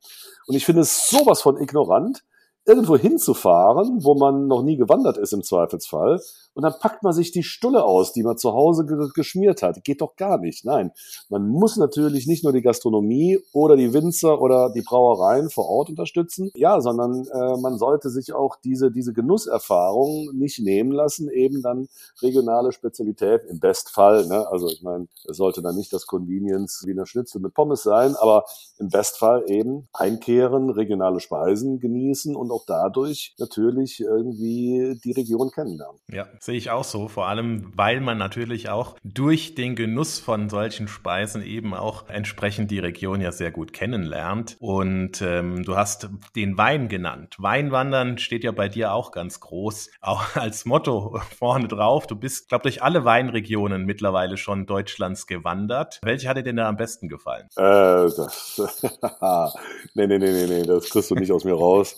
Und 0.47 0.55
ich 0.55 0.65
finde 0.65 0.81
es 0.81 1.07
sowas 1.07 1.41
von 1.41 1.61
ignorant, 1.61 2.23
irgendwo 2.65 2.97
hinzufahren, 2.97 4.03
wo 4.03 4.15
man 4.15 4.47
noch 4.47 4.63
nie 4.63 4.75
gewandert 4.75 5.17
ist 5.17 5.33
im 5.33 5.43
Zweifelsfall. 5.43 6.21
Und 6.55 6.63
dann 6.63 6.73
packt 6.79 7.03
man 7.03 7.13
sich 7.13 7.31
die 7.31 7.43
Stulle 7.43 7.83
aus, 7.83 8.13
die 8.13 8.23
man 8.23 8.37
zu 8.37 8.53
Hause 8.53 8.85
ge 8.85 8.95
geschmiert 9.13 9.61
hat. 9.61 9.83
Geht 9.83 10.01
doch 10.01 10.15
gar 10.15 10.39
nicht. 10.39 10.63
Nein, 10.63 10.91
man 11.29 11.47
muss 11.49 11.75
natürlich 11.75 12.27
nicht 12.27 12.43
nur 12.45 12.53
die 12.53 12.61
Gastronomie 12.61 13.39
oder 13.51 13.75
die 13.75 13.93
Winzer 13.93 14.41
oder 14.41 14.71
die 14.71 14.81
Brauereien 14.81 15.49
vor 15.49 15.67
Ort 15.67 15.89
unterstützen, 15.89 16.51
ja, 16.55 16.79
sondern 16.79 17.27
äh, 17.27 17.57
man 17.57 17.77
sollte 17.77 18.09
sich 18.09 18.33
auch 18.33 18.55
diese, 18.63 18.89
diese 18.89 19.11
Genusserfahrung 19.11 20.31
nicht 20.33 20.59
nehmen 20.59 20.91
lassen, 20.91 21.29
eben 21.29 21.61
dann 21.61 21.89
regionale 22.21 22.71
Spezialität 22.71 23.43
im 23.49 23.59
Bestfall. 23.59 24.25
Ne? 24.25 24.47
Also 24.49 24.69
ich 24.69 24.81
meine, 24.81 25.07
es 25.27 25.35
sollte 25.35 25.61
dann 25.61 25.75
nicht 25.75 25.91
das 25.91 26.07
Convenience 26.07 26.83
wie 26.85 26.91
eine 26.91 27.05
Schnitzel 27.05 27.41
mit 27.41 27.53
Pommes 27.53 27.83
sein, 27.83 28.15
aber 28.15 28.45
im 28.79 28.87
Bestfall 28.87 29.43
eben 29.47 29.89
einkehren, 29.91 30.69
regionale 30.69 31.19
Speisen 31.19 31.79
genießen 31.79 32.33
und 32.33 32.51
auch 32.51 32.63
dadurch 32.65 33.35
natürlich 33.39 33.99
irgendwie 33.99 34.97
die 35.03 35.11
Region 35.11 35.51
kennenlernen. 35.51 35.99
Ja, 36.09 36.27
sehe 36.45 36.57
ich 36.57 36.69
auch 36.69 36.83
so. 36.83 37.07
Vor 37.07 37.27
allem, 37.27 37.71
weil 37.75 37.99
man 38.01 38.19
natürlich 38.19 38.69
auch 38.69 38.95
durch 39.03 39.55
den 39.55 39.75
Genuss 39.75 40.19
von 40.19 40.49
solchen 40.49 40.87
Speisen 40.87 41.43
eben 41.43 41.73
auch 41.73 42.07
entsprechend 42.07 42.69
die 42.69 42.79
Region 42.79 43.19
ja 43.19 43.31
sehr 43.31 43.49
gut 43.49 43.73
kennenlernt. 43.73 44.57
Und 44.59 45.23
ähm, 45.23 45.63
du 45.63 45.75
hast 45.75 46.09
den 46.35 46.57
Wein 46.57 46.87
genannt. 46.87 47.35
Weinwandern 47.39 48.19
steht 48.19 48.43
ja 48.43 48.51
bei 48.51 48.69
dir 48.69 48.93
auch 48.93 49.11
ganz 49.11 49.39
groß, 49.39 49.89
auch 50.01 50.23
als 50.35 50.65
Motto 50.65 51.19
vorne 51.37 51.67
drauf. 51.67 52.05
Du 52.05 52.15
bist, 52.15 52.49
glaube 52.49 52.69
ich, 52.69 52.75
durch 52.75 52.83
alle 52.83 53.05
Weinregionen 53.05 53.85
mittlerweile 53.85 54.35
schon 54.35 54.65
Deutschlands 54.65 55.27
gewandert. 55.27 56.01
Welche 56.03 56.27
hat 56.27 56.35
dir 56.35 56.43
denn 56.43 56.57
da 56.57 56.67
am 56.67 56.75
besten 56.75 57.07
gefallen? 57.07 57.47
Äh, 57.55 57.61
das, 57.63 58.57
nee, 59.93 60.07
nee, 60.07 60.17
nee, 60.17 60.31
nee, 60.31 60.45
nee, 60.45 60.63
das 60.63 60.89
kriegst 60.89 61.09
du 61.09 61.15
nicht 61.15 61.31
aus 61.31 61.45
mir 61.45 61.53
raus. 61.53 61.95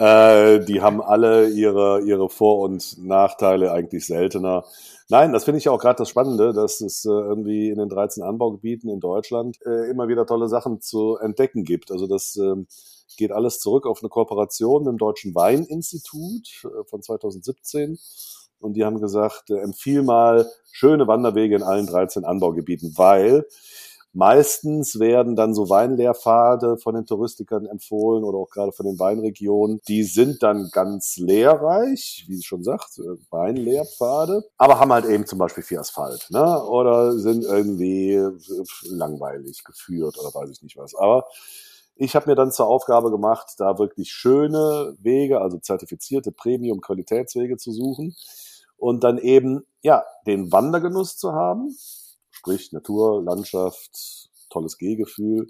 Äh, 0.00 0.64
die 0.64 0.80
haben 0.80 1.02
alle 1.02 1.50
ihre, 1.50 2.00
ihre 2.00 2.30
Vor- 2.30 2.60
und 2.60 2.96
Nachteile 3.04 3.70
eigentlich 3.70 4.06
seltener. 4.06 4.64
Nein, 5.10 5.34
das 5.34 5.44
finde 5.44 5.58
ich 5.58 5.68
auch 5.68 5.78
gerade 5.78 5.98
das 5.98 6.08
Spannende, 6.08 6.54
dass 6.54 6.80
es 6.80 7.04
äh, 7.04 7.10
irgendwie 7.10 7.68
in 7.68 7.76
den 7.76 7.90
13 7.90 8.22
Anbaugebieten 8.22 8.88
in 8.88 9.00
Deutschland 9.00 9.58
äh, 9.66 9.90
immer 9.90 10.08
wieder 10.08 10.24
tolle 10.24 10.48
Sachen 10.48 10.80
zu 10.80 11.18
entdecken 11.18 11.64
gibt. 11.64 11.90
Also 11.90 12.06
das 12.06 12.34
äh, 12.36 12.56
geht 13.18 13.30
alles 13.30 13.60
zurück 13.60 13.84
auf 13.86 14.00
eine 14.00 14.08
Kooperation 14.08 14.86
dem 14.86 14.96
Deutschen 14.96 15.34
Weininstitut 15.34 16.48
äh, 16.64 16.84
von 16.88 17.02
2017. 17.02 17.98
Und 18.58 18.74
die 18.74 18.86
haben 18.86 19.02
gesagt, 19.02 19.50
äh, 19.50 19.58
empfiehl 19.58 20.02
mal 20.02 20.46
schöne 20.72 21.08
Wanderwege 21.08 21.56
in 21.56 21.62
allen 21.62 21.86
13 21.86 22.24
Anbaugebieten, 22.24 22.94
weil 22.96 23.44
Meistens 24.12 24.98
werden 24.98 25.36
dann 25.36 25.54
so 25.54 25.70
Weinlehrpfade 25.70 26.78
von 26.78 26.96
den 26.96 27.06
Touristikern 27.06 27.66
empfohlen 27.66 28.24
oder 28.24 28.38
auch 28.38 28.50
gerade 28.50 28.72
von 28.72 28.86
den 28.86 28.98
Weinregionen. 28.98 29.80
Die 29.86 30.02
sind 30.02 30.42
dann 30.42 30.68
ganz 30.72 31.16
lehrreich, 31.16 32.24
wie 32.26 32.34
sie 32.34 32.42
schon 32.42 32.64
sagt, 32.64 32.98
äh, 32.98 33.02
Weinlehrpfade, 33.30 34.42
aber 34.58 34.80
haben 34.80 34.92
halt 34.92 35.04
eben 35.04 35.26
zum 35.26 35.38
Beispiel 35.38 35.62
viel 35.62 35.78
Asphalt, 35.78 36.26
ne? 36.30 36.64
Oder 36.64 37.16
sind 37.18 37.44
irgendwie 37.44 38.14
äh, 38.14 38.32
langweilig 38.88 39.62
geführt 39.62 40.18
oder 40.18 40.34
weiß 40.34 40.50
ich 40.50 40.62
nicht 40.62 40.76
was. 40.76 40.96
Aber 40.96 41.26
ich 41.94 42.16
habe 42.16 42.30
mir 42.30 42.34
dann 42.34 42.50
zur 42.50 42.66
Aufgabe 42.66 43.10
gemacht, 43.12 43.54
da 43.58 43.78
wirklich 43.78 44.10
schöne 44.10 44.96
Wege, 45.00 45.40
also 45.40 45.58
zertifizierte 45.58 46.32
Premium-Qualitätswege 46.32 47.58
zu 47.58 47.72
suchen 47.72 48.16
und 48.76 49.04
dann 49.04 49.18
eben 49.18 49.64
ja 49.82 50.02
den 50.26 50.50
Wandergenuss 50.50 51.16
zu 51.16 51.32
haben, 51.32 51.76
sprich 52.40 52.72
Natur, 52.72 53.22
Landschaft, 53.22 54.30
tolles 54.48 54.78
Gehgefühl 54.78 55.46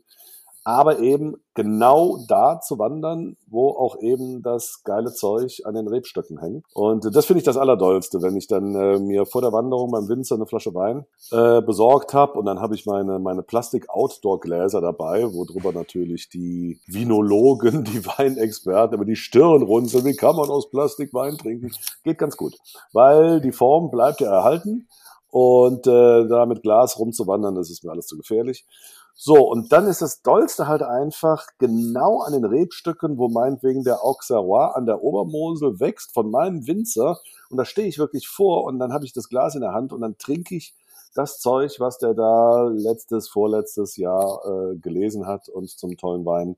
aber 0.65 0.99
eben 0.99 1.37
genau 1.55 2.19
da 2.29 2.61
zu 2.61 2.79
wandern, 2.79 3.37
wo 3.47 3.71
auch 3.71 3.97
eben 4.01 4.43
das 4.43 4.83
geile 4.85 5.13
Zeug 5.13 5.63
an 5.65 5.75
den 5.75 5.89
Rebstöcken 5.89 6.39
hängt. 6.39 6.65
Und 6.75 7.15
das 7.15 7.27
finde 7.27 7.39
ich 7.39 7.45
das 7.45 7.57
Allerdollste, 7.57 8.23
wenn 8.23 8.37
ich 8.37 8.47
dann 8.47 8.75
äh, 8.75 8.99
mir 8.99 9.27
vor 9.27 9.41
der 9.41 9.53
Wanderung 9.53 9.91
beim 9.91 10.09
Winzer 10.09 10.35
eine 10.35 10.47
Flasche 10.47 10.75
Wein 10.75 11.07
äh, 11.33 11.63
besorgt 11.63 12.15
habe 12.15 12.39
und 12.39 12.45
dann 12.45 12.61
habe 12.61 12.75
ich 12.75 12.87
meine, 12.87 13.19
meine 13.19 13.43
Plastik-Outdoor-Gläser 13.43 14.81
dabei, 14.81 15.33
wo 15.33 15.45
drüber 15.45 15.73
natürlich 15.73 16.29
die 16.29 16.81
Vinologen, 16.87 17.85
die 17.85 18.05
Weinexperten 18.07 18.95
über 18.95 19.07
die 19.07 19.17
Stirn 19.17 19.63
runzeln. 19.63 20.05
Wie 20.05 20.17
kann 20.17 20.37
man 20.37 20.51
aus 20.51 20.71
Plastik 20.71 21.13
Wein 21.15 21.37
trinken? 21.39 21.73
Geht 22.05 22.19
ganz 22.19 22.37
gut, 22.37 22.57
weil 22.93 23.41
die 23.41 23.53
Form 23.53 23.91
bleibt 23.91 24.21
ja 24.21 24.31
erhalten 24.31 24.89
und 25.31 25.87
äh, 25.87 26.27
da 26.27 26.47
mit 26.47 26.63
Glas 26.63 26.99
rumzuwandern, 26.99 27.55
das 27.55 27.71
ist 27.71 27.85
mir 27.85 27.91
alles 27.91 28.07
zu 28.07 28.17
gefährlich. 28.17 28.67
So, 29.15 29.49
und 29.51 29.71
dann 29.71 29.87
ist 29.87 30.01
das 30.01 30.23
Dollste 30.23 30.67
halt 30.67 30.83
einfach 30.83 31.47
genau 31.59 32.21
an 32.21 32.33
den 32.33 32.45
Rebstücken, 32.45 33.19
wo 33.19 33.29
meinetwegen 33.29 33.85
der 33.85 34.03
Auxerrois 34.03 34.73
an 34.75 34.87
der 34.87 35.03
Obermosel 35.03 35.79
wächst, 35.79 36.15
von 36.15 36.31
meinem 36.31 36.67
Winzer. 36.67 37.19
Und 37.51 37.59
da 37.59 37.67
stehe 37.67 37.87
ich 37.87 37.99
wirklich 37.99 38.29
vor 38.29 38.65
und 38.65 38.79
dann 38.79 38.95
habe 38.95 39.05
ich 39.05 39.13
das 39.13 39.29
Glas 39.29 39.55
in 39.55 39.61
der 39.61 39.75
Hand 39.75 39.93
und 39.93 40.01
dann 40.01 40.17
trinke 40.17 40.57
ich 40.57 40.75
das 41.15 41.39
Zeug, 41.39 41.81
was 41.81 41.99
der 41.99 42.15
da 42.15 42.69
letztes, 42.73 43.29
vorletztes 43.29 43.97
Jahr 43.97 44.41
äh, 44.47 44.77
gelesen 44.77 45.27
hat 45.27 45.49
und 45.49 45.69
zum 45.69 45.97
tollen 45.97 46.25
Wein 46.25 46.57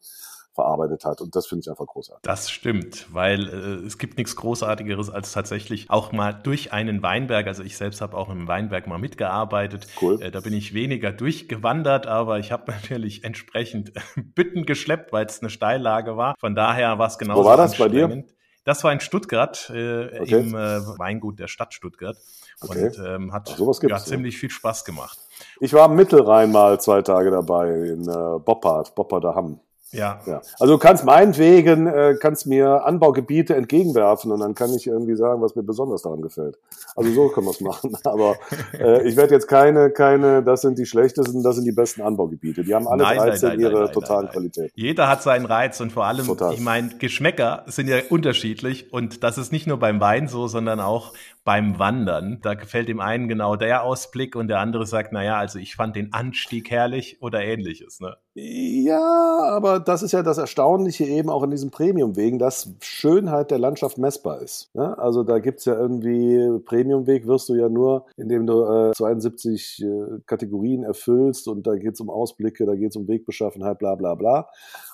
verarbeitet 0.55 1.05
hat. 1.05 1.21
Und 1.21 1.35
das 1.35 1.47
finde 1.47 1.63
ich 1.63 1.71
einfach 1.71 1.87
großartig. 1.87 2.23
Das 2.23 2.51
stimmt, 2.51 3.07
weil 3.13 3.49
äh, 3.49 3.87
es 3.87 3.99
gibt 3.99 4.19
nichts 4.19 4.37
Großartigeres 4.37 5.11
als 5.11 5.33
tatsächlich 5.33 5.91
auch 5.91 6.13
mal 6.13 6.33
durch 6.33 6.73
einen 6.73 7.03
Weinberg. 7.03 7.47
Also 7.47 7.63
ich 7.63 7.77
selbst 7.77 8.01
habe 8.01 8.17
auch 8.17 8.29
im 8.29 8.49
Weinberg 8.49 8.87
mal 8.87 8.99
mitgearbeitet. 8.99 9.87
Cool. 10.01 10.21
Äh, 10.21 10.31
da 10.31 10.41
bin 10.41 10.53
ich 10.53 10.75
weniger 10.75 11.13
durchgewandert, 11.13 12.07
aber 12.07 12.39
ich 12.39 12.53
habe 12.53 12.71
natürlich 12.73 13.25
entsprechend 13.25 13.93
Bütten 14.17 14.67
geschleppt, 14.67 15.13
weil 15.13 15.27
es 15.27 15.41
eine 15.41 15.51
Steillage 15.51 16.17
war. 16.17 16.35
Von 16.39 16.55
daher 16.55 16.99
war 16.99 17.09
es 17.09 17.19
genau. 17.19 17.37
Wo 17.37 17.45
war 17.45 17.57
das 17.57 17.79
bei 17.79 17.89
dir? 17.89 18.25
Das 18.65 18.85
war 18.85 18.93
in 18.93 19.01
Stuttgart, 19.01 19.71
äh, 19.75 20.21
okay. 20.21 20.41
im 20.41 20.55
äh, 20.55 20.81
Weingut 20.99 21.41
der 21.41 21.49
Stadt 21.49 21.75
Stuttgart. 21.75 22.17
Okay. 22.61 22.87
Und 22.87 22.99
ähm, 23.05 23.33
hat 23.33 23.59
ja, 23.59 23.99
ziemlich 23.99 24.39
viel 24.39 24.51
Spaß 24.51 24.85
gemacht. 24.85 25.19
Ich 25.59 25.73
war 25.73 25.91
im 25.91 25.97
Mittelrhein 25.97 26.53
mal 26.53 26.81
zwei 26.81 27.03
Tage 27.03 27.33
dabei 27.33 27.71
in 27.71 28.09
äh, 28.09 28.39
Boppard, 28.39 28.95
Bopparder 28.95 29.35
Hamm. 29.35 29.59
Ja. 29.93 30.21
ja. 30.27 30.41
Also 30.59 30.75
du 30.75 30.79
kannst 30.79 31.05
meinetwegen, 31.05 31.87
äh, 31.87 32.17
kannst 32.19 32.47
mir 32.47 32.85
Anbaugebiete 32.85 33.55
entgegenwerfen 33.55 34.33
und 34.33 34.41
dann 34.41 34.55
kann 34.55 34.73
ich 34.73 34.87
irgendwie 34.87 35.15
sagen, 35.15 35.43
was 35.43 35.55
mir 35.55 35.63
besonders 35.63 36.03
daran 36.03 36.23
gefällt. 36.23 36.59
Also 36.97 37.13
so 37.13 37.29
können 37.29 37.47
wir 37.47 37.51
es 37.51 37.61
machen. 37.61 37.95
Aber 38.05 38.37
äh, 38.73 39.07
ich 39.07 39.17
werde 39.17 39.35
jetzt 39.35 39.49
keine, 39.49 39.91
keine, 39.91 40.43
das 40.43 40.63
sind 40.63 40.79
die 40.79 40.87
schlechtesten, 40.87 41.43
das 41.43 41.57
sind 41.57 41.67
die 41.67 41.73
besten 41.73 42.01
Anbaugebiete. 42.01 42.65
Die 42.65 42.75
haben 42.75 42.89
alle 42.89 43.03
nein, 43.03 43.19
Reize 43.19 43.47
nein, 43.47 43.59
nein, 43.59 43.67
in 43.67 43.77
ihrer 43.77 43.93
totalen 43.93 44.29
Qualität. 44.31 44.73
Jeder 44.75 45.09
hat 45.09 45.23
seinen 45.23 45.45
Reiz 45.45 45.81
und 45.81 45.93
vor 45.93 46.07
allem, 46.07 46.27
Total. 46.27 46.55
ich 46.55 46.61
meine, 46.61 46.89
Geschmäcker 46.99 47.65
sind 47.67 47.89
ja 47.89 47.99
unterschiedlich 48.09 48.93
und 48.93 49.23
das 49.23 49.37
ist 49.37 49.53
nicht 49.53 49.67
nur 49.67 49.79
beim 49.79 50.01
Wein 50.01 50.27
so, 50.27 50.47
sondern 50.49 50.81
auch 50.81 51.13
beim 51.45 51.79
Wandern. 51.79 52.39
Da 52.43 52.55
gefällt 52.55 52.89
dem 52.89 53.01
einen 53.01 53.29
genau 53.29 53.57
der 53.57 53.83
Ausblick 53.83 54.37
und 54.37 54.49
der 54.49 54.61
andere 54.61 54.87
sagt, 54.87 55.13
naja, 55.13 55.39
also 55.39 55.59
ich 55.59 55.75
fand 55.75 55.97
den 55.97 56.13
Anstieg 56.13 56.71
herrlich 56.71 57.21
oder 57.21 57.43
ähnliches. 57.43 58.01
Ne? 58.01 58.17
Ja, 58.35 59.39
aber 59.51 59.81
das 59.81 60.03
ist 60.03 60.13
ja 60.13 60.23
das 60.23 60.39
Erstaunliche 60.39 61.05
eben 61.05 61.29
auch 61.29 61.43
in 61.43 61.51
diesem 61.51 61.71
Premium-Wegen, 61.71 62.39
dass 62.39 62.73
Schönheit 62.81 63.51
der 63.51 63.59
Landschaft 63.59 63.99
messbar 63.99 64.41
ist. 64.41 64.71
Ne? 64.75 64.97
Also 64.99 65.23
da 65.23 65.39
gibt's 65.39 65.65
ja 65.65 65.75
irgendwie, 65.75 66.59
Premium-Weg 66.65 67.27
wirst 67.27 67.49
du 67.49 67.55
ja 67.55 67.69
nur, 67.69 68.07
indem 68.17 68.47
du 68.47 68.65
äh, 68.65 68.93
72 68.93 69.83
äh, 69.83 70.21
Kategorien 70.27 70.85
erfüllst 70.85 71.49
und 71.49 71.67
da 71.67 71.75
geht's 71.75 72.01
um 72.01 72.09
Ausblicke, 72.09 72.65
da 72.65 72.75
geht's 72.75 72.97
um 72.97 73.09
Wegbeschaffenheit, 73.09 73.79
bla 73.79 73.97
bla 73.97 74.15
bla. 74.15 74.49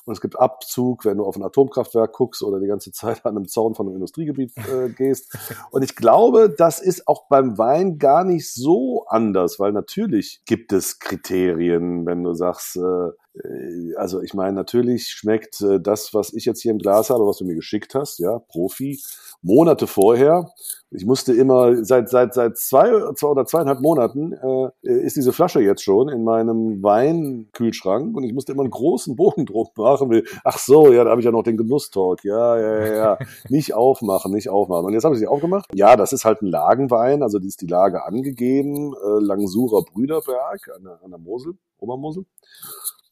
Und 0.09 0.15
es 0.15 0.23
gibt 0.23 0.39
Abzug, 0.39 1.05
wenn 1.05 1.19
du 1.19 1.25
auf 1.25 1.37
ein 1.37 1.43
Atomkraftwerk 1.43 2.15
guckst 2.15 2.43
oder 2.43 2.61
die 2.61 2.67
ganze 2.67 2.93
Zeit 2.93 3.27
an 3.27 3.37
einem 3.37 3.47
Zaun 3.47 3.75
von 3.75 3.87
einem 3.87 3.97
Industriegebiet 3.97 4.57
äh, 4.57 4.89
gehst. 4.97 5.37
Und 5.71 5.83
ich 5.83 5.97
glaube, 5.97 6.49
das 6.49 6.81
ist 6.81 7.07
auch 7.07 7.29
beim 7.29 7.59
Wein 7.59 7.99
gar 7.99 8.25
nicht 8.25 8.51
so 8.51 9.05
anders, 9.09 9.61
weil 9.61 9.73
natürlich 9.73 10.41
gibt 10.47 10.73
es 10.73 10.99
Kriterien, 10.99 12.07
wenn 12.07 12.25
du 12.25 12.33
sagst, 12.33 12.77
äh, 12.77 13.11
also 13.97 14.21
ich 14.23 14.35
meine, 14.35 14.53
natürlich 14.55 15.09
schmeckt 15.09 15.61
äh, 15.61 15.81
das, 15.81 16.15
was 16.15 16.33
ich 16.33 16.45
jetzt 16.45 16.63
hier 16.63 16.73
im 16.73 16.79
Glas 16.79 17.11
habe, 17.11 17.27
was 17.27 17.39
du 17.39 17.45
mir 17.45 17.55
geschickt 17.55 17.95
hast, 17.95 18.19
ja, 18.19 18.39
Profi, 18.39 19.01
Monate 19.43 19.87
vorher. 19.87 20.51
Ich 20.91 21.05
musste 21.05 21.35
immer 21.35 21.85
seit 21.85 22.09
seit 22.09 22.33
seit 22.33 22.57
zwei, 22.57 23.13
zwei 23.15 23.29
oder 23.29 23.45
zweieinhalb 23.45 23.81
Monaten 23.81 24.33
äh, 24.33 24.71
ist 24.83 25.17
diese 25.17 25.33
Flasche 25.33 25.61
jetzt 25.61 25.83
schon 25.83 26.09
in 26.09 26.25
meinem 26.25 26.83
Weinkühlschrank 26.83 28.17
und 28.17 28.25
ich 28.25 28.33
musste 28.33 28.53
immer 28.53 28.63
einen 28.63 28.71
großen 28.71 29.15
Bogen 29.15 29.47
drum 29.47 29.69
machen. 29.77 30.23
Ach 30.45 30.59
so, 30.59 30.91
ja, 30.91 31.05
da 31.05 31.11
habe 31.11 31.21
ich 31.21 31.27
ja 31.27 31.31
noch 31.31 31.43
den 31.43 31.59
Genusstalk. 31.59 32.25
Ja, 32.25 32.59
ja, 32.59 32.87
ja, 32.87 32.95
ja. 32.95 33.19
nicht 33.49 33.75
aufmachen, 33.75 34.33
nicht 34.33 34.49
aufmachen. 34.49 34.87
Und 34.87 34.95
jetzt 34.95 35.05
habe 35.05 35.15
ich 35.15 35.21
sie 35.21 35.27
aufgemacht. 35.27 35.67
Ja, 35.75 35.97
das 35.97 36.13
ist 36.13 36.25
halt 36.25 36.43
ein 36.43 36.49
Lagenwein, 36.49 37.23
also 37.23 37.39
die 37.39 37.49
ist 37.49 37.61
die 37.61 37.67
Lage 37.67 38.05
angegeben, 38.05 38.95
äh, 38.95 39.21
Langsurer 39.21 39.83
Brüderberg 39.83 40.71
an 40.75 40.85
der, 40.85 41.01
an 41.05 41.11
der 41.11 41.21
Mosel, 41.21 41.55
Obermosel 41.79 42.25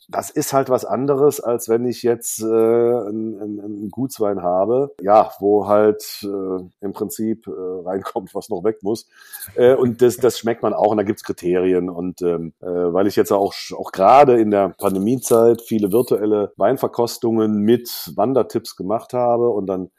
das 0.09 0.31
ist 0.31 0.53
halt 0.53 0.71
was 0.71 0.85
anderes, 0.85 1.41
als 1.41 1.69
wenn 1.69 1.85
ich 1.85 2.03
jetzt 2.03 2.41
äh, 2.41 2.45
einen, 2.45 3.61
einen 3.61 3.91
Gutswein 3.91 4.43
habe, 4.43 4.95
ja, 5.01 5.31
wo 5.41 5.67
halt 5.67 6.21
äh, 6.23 6.65
im 6.81 6.93
Prinzip 6.93 7.47
äh, 7.49 7.51
reinkommt, 7.85 8.35
was 8.35 8.49
noch 8.49 8.63
weg 8.63 8.79
muss. 8.83 9.09
Äh, 9.57 9.75
und 9.75 10.03
das, 10.03 10.17
das 10.17 10.39
schmeckt 10.39 10.63
man 10.63 10.75
auch 10.75 10.93
und 10.93 10.99
da 10.99 11.03
gibt's 11.03 11.25
Kriterien. 11.25 11.91
Und 11.91 12.23
ähm, 12.23 12.53
äh, 12.61 12.67
weil 12.67 13.07
ich 13.07 13.17
jetzt 13.17 13.33
auch, 13.33 13.53
auch 13.77 13.91
gerade 13.91 14.41
in 14.41 14.51
der 14.51 14.69
Pandemiezeit 14.71 15.63
viele 15.63 15.91
virtuelle 15.91 16.53
Weinverkostungen 16.57 17.59
mit 17.59 18.13
Wandertipps 18.15 18.77
gemacht 18.77 19.13
habe 19.13 19.49
und 19.51 19.67
dann 19.67 19.91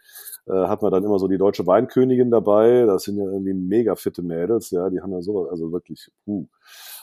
äh, 0.48 0.54
hat 0.54 0.82
man 0.82 0.92
dann 0.92 1.04
immer 1.04 1.20
so 1.20 1.28
die 1.28 1.38
deutsche 1.38 1.68
Weinkönigin 1.68 2.32
dabei. 2.32 2.86
Das 2.86 3.04
sind 3.04 3.18
ja 3.18 3.26
irgendwie 3.26 3.54
mega 3.54 3.96
fitte 3.96 4.22
Mädels, 4.22 4.72
ja, 4.72 4.90
die 4.90 5.02
haben 5.02 5.12
ja 5.12 5.22
sowas, 5.22 5.50
also 5.52 5.72
wirklich, 5.72 6.10
uh. 6.26 6.46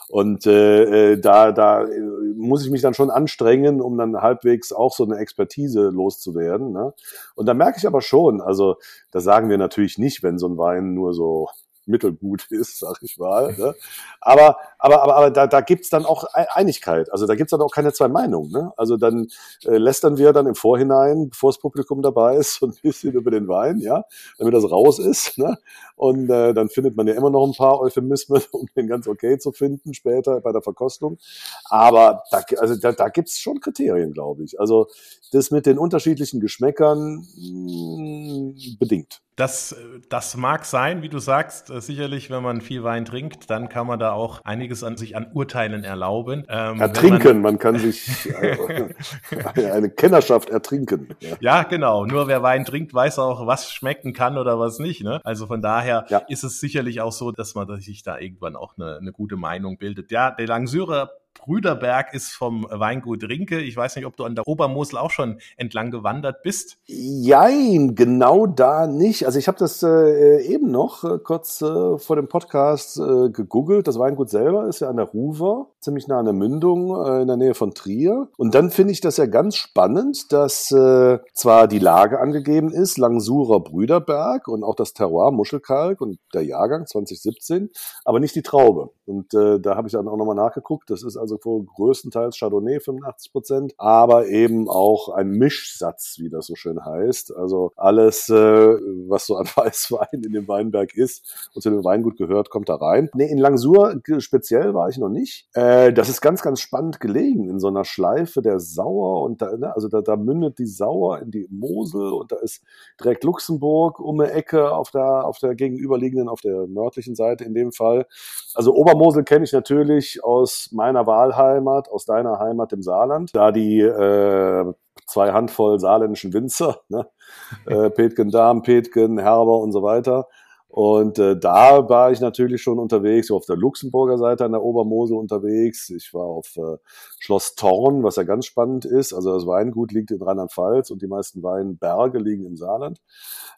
Und 0.07 0.45
äh, 0.45 1.13
äh, 1.13 1.19
da, 1.19 1.51
da 1.51 1.83
äh, 1.83 2.14
muss 2.47 2.65
ich 2.65 2.71
mich 2.71 2.81
dann 2.81 2.93
schon 2.93 3.09
anstrengen, 3.09 3.81
um 3.81 3.97
dann 3.97 4.21
halbwegs 4.21 4.71
auch 4.71 4.93
so 4.93 5.03
eine 5.03 5.17
Expertise 5.17 5.89
loszuwerden. 5.89 6.71
Ne? 6.71 6.93
Und 7.35 7.45
da 7.45 7.53
merke 7.53 7.77
ich 7.77 7.87
aber 7.87 8.01
schon, 8.01 8.41
also 8.41 8.77
da 9.11 9.19
sagen 9.19 9.49
wir 9.49 9.57
natürlich 9.57 9.97
nicht, 9.97 10.23
wenn 10.23 10.37
so 10.37 10.47
ein 10.47 10.57
Wein 10.57 10.93
nur 10.93 11.13
so 11.13 11.49
mittelgut 11.85 12.45
ist, 12.49 12.79
sag 12.79 12.97
ich 13.01 13.17
mal. 13.17 13.55
Ne? 13.57 13.75
Aber, 14.21 14.57
aber, 14.79 15.03
aber, 15.03 15.15
aber 15.15 15.31
da, 15.31 15.47
da 15.47 15.61
gibt's 15.61 15.89
dann 15.89 16.05
auch 16.05 16.25
Einigkeit. 16.33 17.11
Also 17.11 17.27
da 17.27 17.35
gibt's 17.35 17.51
dann 17.51 17.61
auch 17.61 17.71
keine 17.71 17.93
zwei 17.93 18.07
Meinungen. 18.07 18.51
Ne? 18.51 18.71
Also 18.77 18.97
dann 18.97 19.27
äh, 19.65 19.77
lästern 19.77 20.17
wir 20.17 20.33
dann 20.33 20.47
im 20.47 20.55
Vorhinein, 20.55 21.29
bevor 21.29 21.51
das 21.51 21.59
Publikum 21.59 22.01
dabei 22.01 22.37
ist, 22.37 22.59
so 22.59 22.67
ein 22.67 22.73
bisschen 22.81 23.13
über 23.13 23.31
den 23.31 23.47
Wein, 23.47 23.79
ja, 23.79 24.05
damit 24.37 24.53
das 24.53 24.69
raus 24.69 24.99
ist. 24.99 25.37
Ne? 25.37 25.57
Und 25.95 26.29
äh, 26.29 26.53
dann 26.53 26.69
findet 26.69 26.95
man 26.95 27.07
ja 27.07 27.13
immer 27.13 27.29
noch 27.29 27.45
ein 27.45 27.53
paar 27.53 27.79
Euphemismen, 27.79 28.41
um 28.51 28.67
den 28.75 28.87
ganz 28.87 29.07
okay 29.07 29.37
zu 29.37 29.51
finden 29.51 29.93
später 29.93 30.41
bei 30.41 30.51
der 30.51 30.61
Verkostung. 30.61 31.17
Aber 31.65 32.23
da, 32.31 32.41
also 32.57 32.75
da, 32.75 32.91
da 32.91 33.09
gibt's 33.09 33.39
schon 33.39 33.59
Kriterien, 33.59 34.13
glaube 34.13 34.43
ich. 34.43 34.59
Also 34.59 34.87
das 35.31 35.51
mit 35.51 35.65
den 35.65 35.77
unterschiedlichen 35.77 36.39
Geschmäckern 36.39 37.25
mh, 37.35 38.51
mm, 38.51 38.77
bedingt. 38.79 39.21
Das, 39.35 39.75
das 40.07 40.37
mag 40.37 40.63
sein, 40.63 41.01
wie 41.01 41.09
du 41.09 41.19
sagst. 41.19 41.69
Äh, 41.69 41.81
sicherlich, 41.81 42.29
wenn 42.29 42.41
man 42.41 42.61
viel 42.61 42.83
Wein 42.83 43.03
trinkt, 43.03 43.49
dann 43.49 43.67
kann 43.67 43.85
man 43.85 43.99
da 43.99 44.13
auch 44.13 44.39
einiges 44.45 44.81
an 44.81 44.95
sich 44.95 45.17
an 45.17 45.27
Urteilen 45.33 45.83
erlauben. 45.83 46.45
Ähm, 46.47 46.79
ertrinken, 46.79 47.41
man, 47.41 47.53
man, 47.53 47.59
kann 47.59 47.77
sich 47.77 48.07
äh, 48.41 49.71
eine 49.71 49.89
Kennerschaft 49.89 50.49
ertrinken. 50.49 51.09
Ja. 51.19 51.35
ja. 51.41 51.63
genau. 51.63 52.05
Nur 52.05 52.27
wer 52.27 52.43
Wein 52.43 52.63
trinkt, 52.63 52.93
weiß 52.93 53.19
auch, 53.19 53.45
was 53.45 53.73
schmecken 53.73 54.13
kann 54.13 54.37
oder 54.37 54.57
was 54.57 54.79
nicht. 54.79 55.03
Ne? 55.03 55.19
Also 55.25 55.47
von 55.47 55.61
daher 55.61 56.05
ja. 56.07 56.19
ist 56.29 56.45
es 56.45 56.61
sicherlich 56.61 57.01
auch 57.01 57.11
so, 57.11 57.31
dass 57.33 57.55
man 57.55 57.79
sich 57.81 58.03
da 58.03 58.17
irgendwann 58.17 58.55
auch 58.55 58.77
eine, 58.77 58.97
eine 58.97 59.11
gute 59.11 59.35
Meinung 59.35 59.77
bildet. 59.77 60.11
Ja, 60.11 60.31
der 60.31 60.47
Langsyrer 60.47 61.11
Brüderberg 61.35 62.13
ist 62.13 62.31
vom 62.31 62.65
Weingut 62.69 63.23
Rinke. 63.23 63.59
Ich 63.59 63.77
weiß 63.77 63.95
nicht, 63.95 64.05
ob 64.05 64.17
du 64.17 64.23
an 64.23 64.33
der 64.33 64.47
Obermosel 64.47 64.97
auch 64.97 65.11
schon 65.11 65.39
entlang 65.57 65.91
gewandert 65.91 66.41
bist. 66.41 66.77
Jein, 66.87 67.93
genau 67.93 68.47
da 68.47 68.87
nicht. 68.87 69.25
Also 69.25 69.37
ich 69.37 69.47
habe 69.47 69.59
das 69.59 69.83
äh, 69.83 70.41
eben 70.41 70.71
noch 70.71 71.03
äh, 71.03 71.19
kurz 71.19 71.61
äh, 71.61 71.97
vor 71.99 72.15
dem 72.15 72.27
Podcast 72.27 72.97
äh, 72.97 73.29
gegoogelt. 73.29 73.87
Das 73.87 73.99
Weingut 73.99 74.29
selber 74.29 74.67
ist 74.67 74.79
ja 74.79 74.89
an 74.89 74.97
der 74.97 75.05
Ruwer, 75.05 75.67
ziemlich 75.79 76.07
nah 76.07 76.19
an 76.19 76.25
der 76.25 76.33
Mündung 76.33 76.89
äh, 77.05 77.21
in 77.21 77.27
der 77.27 77.37
Nähe 77.37 77.53
von 77.53 77.73
Trier. 77.73 78.29
Und 78.37 78.55
dann 78.55 78.71
finde 78.71 78.93
ich 78.93 79.01
das 79.01 79.17
ja 79.17 79.25
ganz 79.25 79.55
spannend, 79.55 80.31
dass 80.31 80.71
äh, 80.71 81.19
zwar 81.33 81.67
die 81.67 81.79
Lage 81.79 82.19
angegeben 82.19 82.71
ist, 82.71 82.97
Langsurer 82.97 83.59
Brüderberg 83.59 84.47
und 84.47 84.63
auch 84.63 84.75
das 84.75 84.93
Terroir 84.93 85.31
Muschelkalk 85.31 86.01
und 86.01 86.19
der 86.33 86.43
Jahrgang 86.43 86.87
2017, 86.87 87.69
aber 88.03 88.19
nicht 88.19 88.35
die 88.35 88.41
Traube. 88.41 88.89
Und 89.05 89.33
äh, 89.33 89.59
da 89.59 89.75
habe 89.75 89.87
ich 89.87 89.93
dann 89.93 90.07
auch 90.07 90.17
nochmal 90.17 90.35
nachgeguckt. 90.35 90.89
Das 90.89 91.03
ist 91.03 91.17
also 91.31 91.65
größtenteils 91.75 92.37
Chardonnay 92.37 92.79
85 92.79 93.31
Prozent, 93.31 93.73
aber 93.77 94.27
eben 94.27 94.69
auch 94.69 95.09
ein 95.09 95.31
Mischsatz, 95.31 96.17
wie 96.19 96.29
das 96.29 96.47
so 96.47 96.55
schön 96.55 96.83
heißt. 96.83 97.35
Also 97.35 97.71
alles, 97.75 98.29
äh, 98.29 98.33
was 98.33 99.25
so 99.25 99.37
an 99.37 99.47
Weißwein 99.55 100.21
in 100.23 100.33
dem 100.33 100.47
Weinberg 100.47 100.95
ist 100.95 101.49
und 101.53 101.61
zu 101.61 101.69
dem 101.69 101.83
Weingut 101.83 102.17
gehört, 102.17 102.49
kommt 102.49 102.69
da 102.69 102.75
rein. 102.75 103.09
Nee, 103.13 103.29
in 103.29 103.37
Langsur 103.37 104.01
speziell 104.19 104.73
war 104.73 104.89
ich 104.89 104.97
noch 104.97 105.09
nicht. 105.09 105.47
Äh, 105.53 105.93
das 105.93 106.09
ist 106.09 106.21
ganz, 106.21 106.41
ganz 106.41 106.59
spannend 106.59 106.99
gelegen 106.99 107.49
in 107.49 107.59
so 107.59 107.67
einer 107.67 107.85
Schleife 107.85 108.41
der 108.41 108.59
Sauer 108.59 109.23
und 109.23 109.41
da, 109.41 109.55
ne, 109.57 109.73
also 109.73 109.87
da, 109.87 110.01
da 110.01 110.15
mündet 110.15 110.59
die 110.59 110.67
Sauer 110.67 111.19
in 111.19 111.31
die 111.31 111.47
Mosel 111.49 112.13
und 112.13 112.31
da 112.31 112.37
ist 112.37 112.63
direkt 112.99 113.23
Luxemburg 113.23 113.99
um 113.99 114.19
eine 114.19 114.31
Ecke 114.31 114.71
auf 114.71 114.91
der, 114.91 115.25
auf 115.25 115.39
der 115.39 115.55
gegenüberliegenden, 115.55 116.29
auf 116.29 116.41
der 116.41 116.67
nördlichen 116.67 117.15
Seite 117.15 117.43
in 117.43 117.53
dem 117.53 117.71
Fall. 117.71 118.05
Also 118.53 118.73
Obermosel 118.73 119.23
kenne 119.23 119.45
ich 119.45 119.53
natürlich 119.53 120.23
aus 120.23 120.69
meiner 120.71 121.07
Wahlheimat, 121.15 121.89
aus 121.89 122.05
deiner 122.05 122.39
Heimat 122.39 122.73
im 122.73 122.81
Saarland, 122.81 123.35
da 123.35 123.51
die 123.51 123.79
äh, 123.79 124.73
zwei 125.07 125.31
Handvoll 125.31 125.79
saarländischen 125.79 126.33
Winzer, 126.33 126.81
ne? 126.89 127.07
äh, 127.65 127.89
Petgen 127.89 128.31
Darm, 128.31 128.61
Petgen, 128.63 129.17
Herber 129.17 129.59
und 129.59 129.71
so 129.71 129.81
weiter, 129.81 130.27
und 130.75 131.19
äh, 131.19 131.39
da 131.39 131.87
war 131.87 132.11
ich 132.11 132.19
natürlich 132.19 132.61
schon 132.61 132.79
unterwegs, 132.79 133.31
auf 133.31 133.45
der 133.45 133.55
Luxemburger 133.55 134.17
Seite 134.17 134.43
an 134.43 134.51
der 134.51 134.61
Obermosel 134.61 135.15
unterwegs. 135.15 135.89
Ich 135.89 136.13
war 136.13 136.25
auf 136.25 136.57
äh, 136.57 136.75
Schloss 137.17 137.55
Thorn, 137.55 138.03
was 138.03 138.17
ja 138.17 138.23
ganz 138.23 138.45
spannend 138.45 138.83
ist. 138.83 139.13
Also 139.13 139.33
das 139.33 139.47
Weingut 139.47 139.93
liegt 139.93 140.11
in 140.11 140.21
Rheinland-Pfalz 140.21 140.91
und 140.91 141.01
die 141.01 141.07
meisten 141.07 141.41
Weinberge 141.43 142.19
liegen 142.19 142.43
im 142.43 142.57
Saarland. 142.57 142.99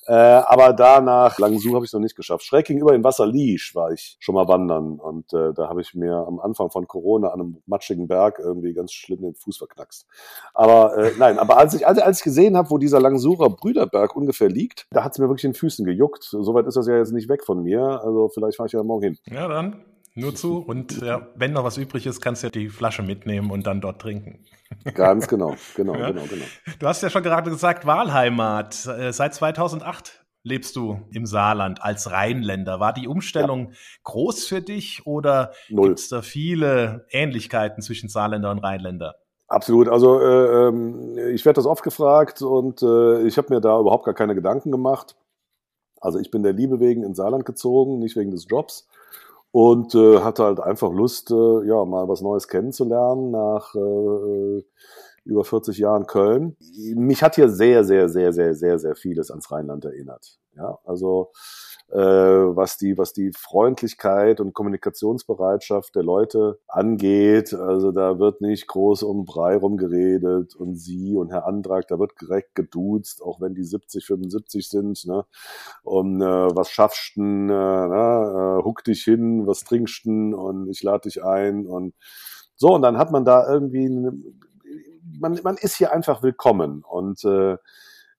Äh, 0.08 0.14
aber 0.14 0.72
da 0.72 1.02
nach 1.02 1.38
Langsuch 1.38 1.74
habe 1.76 1.86
ich 1.86 1.92
noch 1.92 2.00
nicht 2.00 2.16
geschafft. 2.16 2.46
Schräg 2.46 2.66
gegenüber 2.66 2.94
in 2.94 3.04
Wasserliesch 3.04 3.76
war 3.76 3.92
ich 3.92 4.16
schon 4.20 4.36
mal 4.36 4.48
wandern. 4.48 5.00
Und 5.00 5.34
äh, 5.34 5.54
da 5.54 5.68
habe 5.68 5.82
ich 5.82 5.96
mir 5.96 6.14
am 6.16 6.40
Anfang 6.40 6.70
von 6.70 6.88
Corona 6.88 7.30
an 7.30 7.42
einem 7.42 7.58
matschigen 7.66 8.08
Berg 8.08 8.40
irgendwie 8.40 8.74
ganz 8.74 8.94
schlimm 8.94 9.22
den 9.22 9.36
Fuß 9.36 9.58
verknackst. 9.58 10.06
Aber 10.54 10.98
äh, 10.98 11.12
nein, 11.18 11.38
aber 11.40 11.58
als 11.58 11.74
ich, 11.74 11.86
als, 11.86 12.00
als 12.00 12.20
ich 12.20 12.24
gesehen 12.24 12.56
habe, 12.56 12.70
wo 12.70 12.78
dieser 12.78 13.02
Langsucher 13.02 13.50
Brüderberg 13.50 14.16
ungefähr 14.16 14.48
liegt, 14.48 14.86
da 14.92 15.04
hat 15.04 15.12
es 15.12 15.18
mir 15.20 15.28
wirklich 15.28 15.44
in 15.44 15.52
den 15.52 15.58
Füßen 15.58 15.84
gejuckt. 15.84 16.24
Soweit 16.24 16.68
ist 16.68 16.78
das 16.78 16.88
ja 16.88 16.96
jetzt 16.96 17.07
nicht 17.12 17.30
weg 17.30 17.44
von 17.44 17.64
mir. 17.64 17.82
Also 17.82 18.30
vielleicht 18.30 18.58
fahre 18.58 18.68
ich 18.68 18.74
ja 18.74 18.84
morgen 18.84 19.04
hin. 19.04 19.18
Ja, 19.30 19.48
dann 19.48 19.84
nur 20.18 20.34
zu. 20.34 20.64
Und 20.66 21.00
ja, 21.02 21.28
wenn 21.36 21.54
noch 21.54 21.64
was 21.64 21.78
übrig 21.78 22.08
ist, 22.08 22.22
kannst 22.22 22.42
du 22.42 22.48
ja 22.48 22.52
die 22.52 22.70
Flasche 22.70 23.04
mitnehmen 23.04 23.52
und 23.52 23.68
dann 23.68 23.82
dort 23.82 24.02
trinken. 24.02 24.44
Ganz 24.96 25.28
genau, 25.28 25.56
genau, 25.76 25.96
ja. 25.98 26.12
genau, 26.12 26.24
genau. 26.28 26.46
Du 26.80 26.88
hast 26.88 27.04
ja 27.04 27.10
schon 27.10 27.24
gerade 27.24 27.50
gesagt, 27.50 27.86
Wahlheimat. 27.86 28.88
Äh, 28.88 29.14
seit 29.14 29.36
2008 29.36 30.26
lebst 30.44 30.76
du 30.76 31.02
im 31.12 31.26
Saarland 31.26 31.84
als 31.84 32.10
Rheinländer. 32.12 32.80
War 32.80 32.94
die 32.94 33.08
Umstellung 33.08 33.68
ja. 33.68 33.78
groß 34.04 34.46
für 34.46 34.62
dich 34.62 35.06
oder 35.06 35.52
gibt 35.70 36.00
es 36.00 36.10
da 36.10 36.22
viele 36.22 37.06
Ähnlichkeiten 37.12 37.84
zwischen 37.84 38.10
Saarländer 38.10 38.50
und 38.52 38.60
Rheinländer? 38.60 39.16
Absolut. 39.48 39.88
Also 39.88 40.20
äh, 40.20 40.68
ähm, 40.68 41.18
ich 41.34 41.46
werde 41.46 41.58
das 41.58 41.66
oft 41.66 41.84
gefragt 41.84 42.42
und 42.42 42.82
äh, 42.82 43.22
ich 43.22 43.38
habe 43.38 43.54
mir 43.54 43.62
da 43.62 43.80
überhaupt 43.80 44.06
gar 44.06 44.14
keine 44.14 44.36
Gedanken 44.36 44.72
gemacht. 44.72 45.16
Also 46.02 46.20
ich 46.20 46.32
bin 46.32 46.44
der 46.44 46.54
Liebe 46.54 46.80
wegen 46.80 47.04
ins 47.04 47.18
Saarland 47.18 47.46
gezogen, 47.46 48.00
nicht 48.00 48.16
wegen 48.16 48.32
des 48.32 48.46
Jobs 48.48 48.88
und 49.52 49.96
äh, 49.96 50.20
hatte 50.20 50.44
halt 50.44 50.60
einfach 50.60 50.92
Lust, 50.92 51.32
äh, 51.32 51.66
ja, 51.66 51.86
mal 51.86 52.08
was 52.08 52.22
Neues 52.22 52.48
kennenzulernen 52.48 53.32
nach 53.32 53.74
äh, 53.76 54.64
über 55.26 55.44
40 55.44 55.78
Jahren 55.78 56.08
Köln. 56.08 56.56
Mich 56.96 57.24
hat 57.24 57.36
hier 57.36 57.50
sehr, 57.50 57.84
sehr, 57.84 58.10
sehr, 58.10 58.32
sehr, 58.32 58.54
sehr, 58.56 58.80
sehr 58.80 58.96
vieles 58.96 59.30
ans 59.30 59.52
Rheinland 59.52 59.86
erinnert. 59.86 60.40
Ja, 60.56 60.80
also 60.86 61.32
äh, 61.92 61.98
was 61.98 62.78
die, 62.78 62.98
was 62.98 63.14
die 63.14 63.32
Freundlichkeit 63.38 64.40
und 64.42 64.54
Kommunikationsbereitschaft 64.54 65.96
der 65.96 66.04
Leute 66.04 66.60
angeht. 66.68 67.54
Also 67.54 67.92
da 67.92 68.20
wird 68.20 68.42
nicht 68.42 68.68
groß 68.68 69.04
um 69.04 69.26
Brei 69.26 69.56
rumgeredet 69.56 70.56
und 70.56 70.76
sie 70.76 71.16
und 71.16 71.32
Herr 71.32 71.48
Antrag, 71.48 71.88
da 71.88 72.00
wird 72.00 72.12
direkt 72.20 72.56
geduzt, 72.56 73.22
auch 73.24 73.40
wenn 73.40 73.56
die 73.56 73.64
70, 73.64 74.06
75 74.06 74.70
sind. 74.70 75.06
Ne? 75.06 75.26
Und 75.84 76.22
äh, 76.22 76.26
was 76.26 76.70
schaffst 76.72 77.16
du? 77.16 77.22
Äh, 77.22 77.46
ne? 77.46 78.60
äh, 78.60 78.64
huck 78.64 78.84
dich 78.84 79.04
hin, 79.04 79.48
was 79.48 79.64
trinkst 79.64 80.06
du? 80.06 80.36
Und 80.38 80.70
ich 80.70 80.84
lade 80.84 81.10
dich 81.10 81.24
ein 81.24 81.66
und 81.68 81.94
so, 82.60 82.74
und 82.74 82.82
dann 82.82 82.98
hat 82.98 83.12
man 83.12 83.24
da 83.24 83.48
irgendwie, 83.48 83.88
man, 85.20 85.40
man 85.44 85.58
ist 85.58 85.76
hier 85.76 85.94
einfach 85.94 86.24
willkommen 86.24 86.84
und 86.84 87.24
äh, 87.24 87.58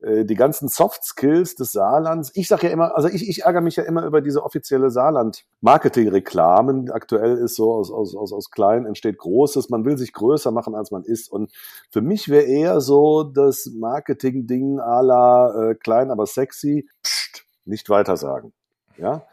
die 0.00 0.36
ganzen 0.36 0.68
Soft 0.68 1.04
Skills 1.04 1.56
des 1.56 1.72
Saarlands. 1.72 2.30
Ich 2.34 2.46
sage 2.46 2.68
ja 2.68 2.72
immer, 2.72 2.96
also 2.96 3.08
ich, 3.08 3.28
ich 3.28 3.42
ärgere 3.42 3.62
mich 3.62 3.74
ja 3.74 3.82
immer 3.82 4.04
über 4.04 4.20
diese 4.20 4.44
offizielle 4.44 4.90
Saarland-Marketing-Reklamen. 4.90 6.92
Aktuell 6.92 7.36
ist 7.38 7.56
so, 7.56 7.72
aus, 7.72 7.90
aus, 7.90 8.14
aus, 8.14 8.32
aus 8.32 8.52
klein 8.52 8.86
entsteht 8.86 9.18
Großes. 9.18 9.70
Man 9.70 9.84
will 9.84 9.98
sich 9.98 10.12
größer 10.12 10.52
machen, 10.52 10.76
als 10.76 10.92
man 10.92 11.02
ist. 11.02 11.32
Und 11.32 11.50
für 11.90 12.00
mich 12.00 12.28
wäre 12.28 12.44
eher 12.44 12.80
so 12.80 13.24
das 13.24 13.72
Marketing-Ding 13.74 14.78
à 14.78 15.02
la 15.02 15.70
äh, 15.70 15.74
klein, 15.74 16.12
aber 16.12 16.26
sexy. 16.26 16.88
Psst, 17.02 17.44
nicht 17.64 17.90
weiter 17.90 18.16
sagen. 18.16 18.52
Ja, 18.98 19.24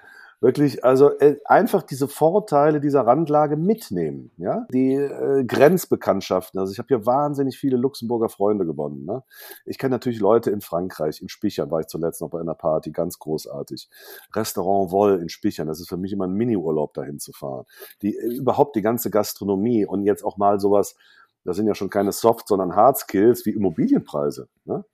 wirklich, 0.46 0.86
also 0.86 1.18
äh, 1.18 1.38
einfach 1.46 1.82
diese 1.82 2.08
Vorteile 2.08 2.80
dieser 2.80 3.02
Randlage 3.02 3.58
mitnehmen, 3.58 4.30
ja, 4.38 4.68
die 4.72 4.94
äh, 4.94 5.44
Grenzbekanntschaften. 5.44 6.60
Also 6.60 6.72
ich 6.72 6.78
habe 6.78 6.88
hier 6.88 7.06
wahnsinnig 7.08 7.58
viele 7.58 7.78
Luxemburger 7.78 8.30
Freunde 8.30 8.64
gewonnen. 8.64 9.06
Ne? 9.06 9.24
Ich 9.66 9.80
kenne 9.80 9.96
natürlich 9.96 10.20
Leute 10.20 10.52
in 10.52 10.62
Frankreich, 10.62 11.20
in 11.20 11.30
Spichern 11.30 11.72
war 11.72 11.80
ich 11.80 11.88
zuletzt 11.88 12.22
noch 12.22 12.30
bei 12.30 12.40
einer 12.40 12.54
Party, 12.54 12.92
ganz 12.92 13.18
großartig. 13.18 13.90
Restaurant 14.36 14.92
Woll 14.92 15.20
in 15.20 15.30
Spichern, 15.30 15.68
das 15.68 15.80
ist 15.80 15.90
für 15.90 15.98
mich 15.98 16.14
immer 16.14 16.28
ein 16.28 16.34
Mini-Urlaub 16.34 16.94
dahin 16.94 17.18
zu 17.18 17.34
fahren. 17.34 17.66
Die 18.04 18.16
äh, 18.16 18.36
überhaupt 18.36 18.76
die 18.76 18.84
ganze 18.84 19.10
Gastronomie 19.10 19.84
und 19.84 20.04
jetzt 20.04 20.24
auch 20.24 20.38
mal 20.38 20.60
sowas. 20.60 20.96
Das 21.44 21.58
sind 21.58 21.66
ja 21.66 21.74
schon 21.74 21.90
keine 21.90 22.12
Soft, 22.12 22.48
sondern 22.48 22.76
Hard 22.76 22.98
Skills 23.00 23.48
wie 23.48 23.52
Immobilienpreise. 23.52 24.48
Ne? 24.66 24.86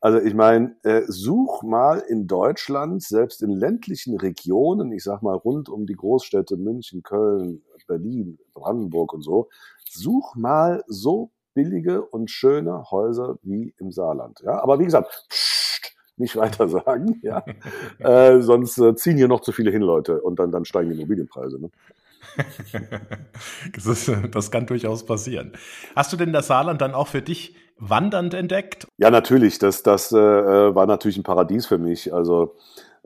Also 0.00 0.18
ich 0.18 0.34
meine, 0.34 0.76
äh, 0.82 1.02
such 1.06 1.62
mal 1.62 1.98
in 1.98 2.26
Deutschland, 2.26 3.02
selbst 3.02 3.42
in 3.42 3.50
ländlichen 3.50 4.16
Regionen, 4.16 4.92
ich 4.92 5.02
sag 5.02 5.22
mal 5.22 5.34
rund 5.34 5.68
um 5.68 5.86
die 5.86 5.94
Großstädte 5.94 6.56
München, 6.56 7.02
Köln, 7.02 7.62
Berlin, 7.86 8.38
Brandenburg 8.52 9.12
und 9.12 9.22
so, 9.22 9.48
such 9.88 10.34
mal 10.34 10.84
so 10.86 11.30
billige 11.54 12.02
und 12.02 12.30
schöne 12.30 12.90
Häuser 12.90 13.38
wie 13.42 13.74
im 13.78 13.90
Saarland. 13.90 14.40
Ja, 14.44 14.62
aber 14.62 14.78
wie 14.78 14.84
gesagt, 14.84 15.26
pssst, 15.30 15.96
nicht 16.16 16.36
weiter 16.36 16.68
sagen, 16.68 17.20
ja, 17.22 17.44
äh, 17.98 18.40
sonst 18.40 18.78
äh, 18.78 18.94
ziehen 18.94 19.16
hier 19.16 19.28
noch 19.28 19.40
zu 19.40 19.52
viele 19.52 19.70
hin, 19.70 19.82
Leute, 19.82 20.20
und 20.20 20.38
dann 20.38 20.50
dann 20.50 20.64
steigen 20.64 20.90
die 20.90 20.96
Immobilienpreise. 20.96 21.60
Ne? 21.60 21.70
das, 23.74 23.86
ist, 23.86 24.12
das 24.32 24.50
kann 24.50 24.66
durchaus 24.66 25.06
passieren. 25.06 25.52
Hast 25.94 26.12
du 26.12 26.16
denn 26.16 26.32
das 26.32 26.48
Saarland 26.48 26.80
dann 26.80 26.94
auch 26.94 27.08
für 27.08 27.22
dich 27.22 27.54
wandernd 27.78 28.34
entdeckt? 28.34 28.86
Ja, 28.98 29.10
natürlich. 29.10 29.58
Das, 29.58 29.82
das 29.82 30.12
äh, 30.12 30.16
war 30.16 30.86
natürlich 30.86 31.16
ein 31.16 31.22
Paradies 31.22 31.66
für 31.66 31.78
mich. 31.78 32.12
Also 32.12 32.54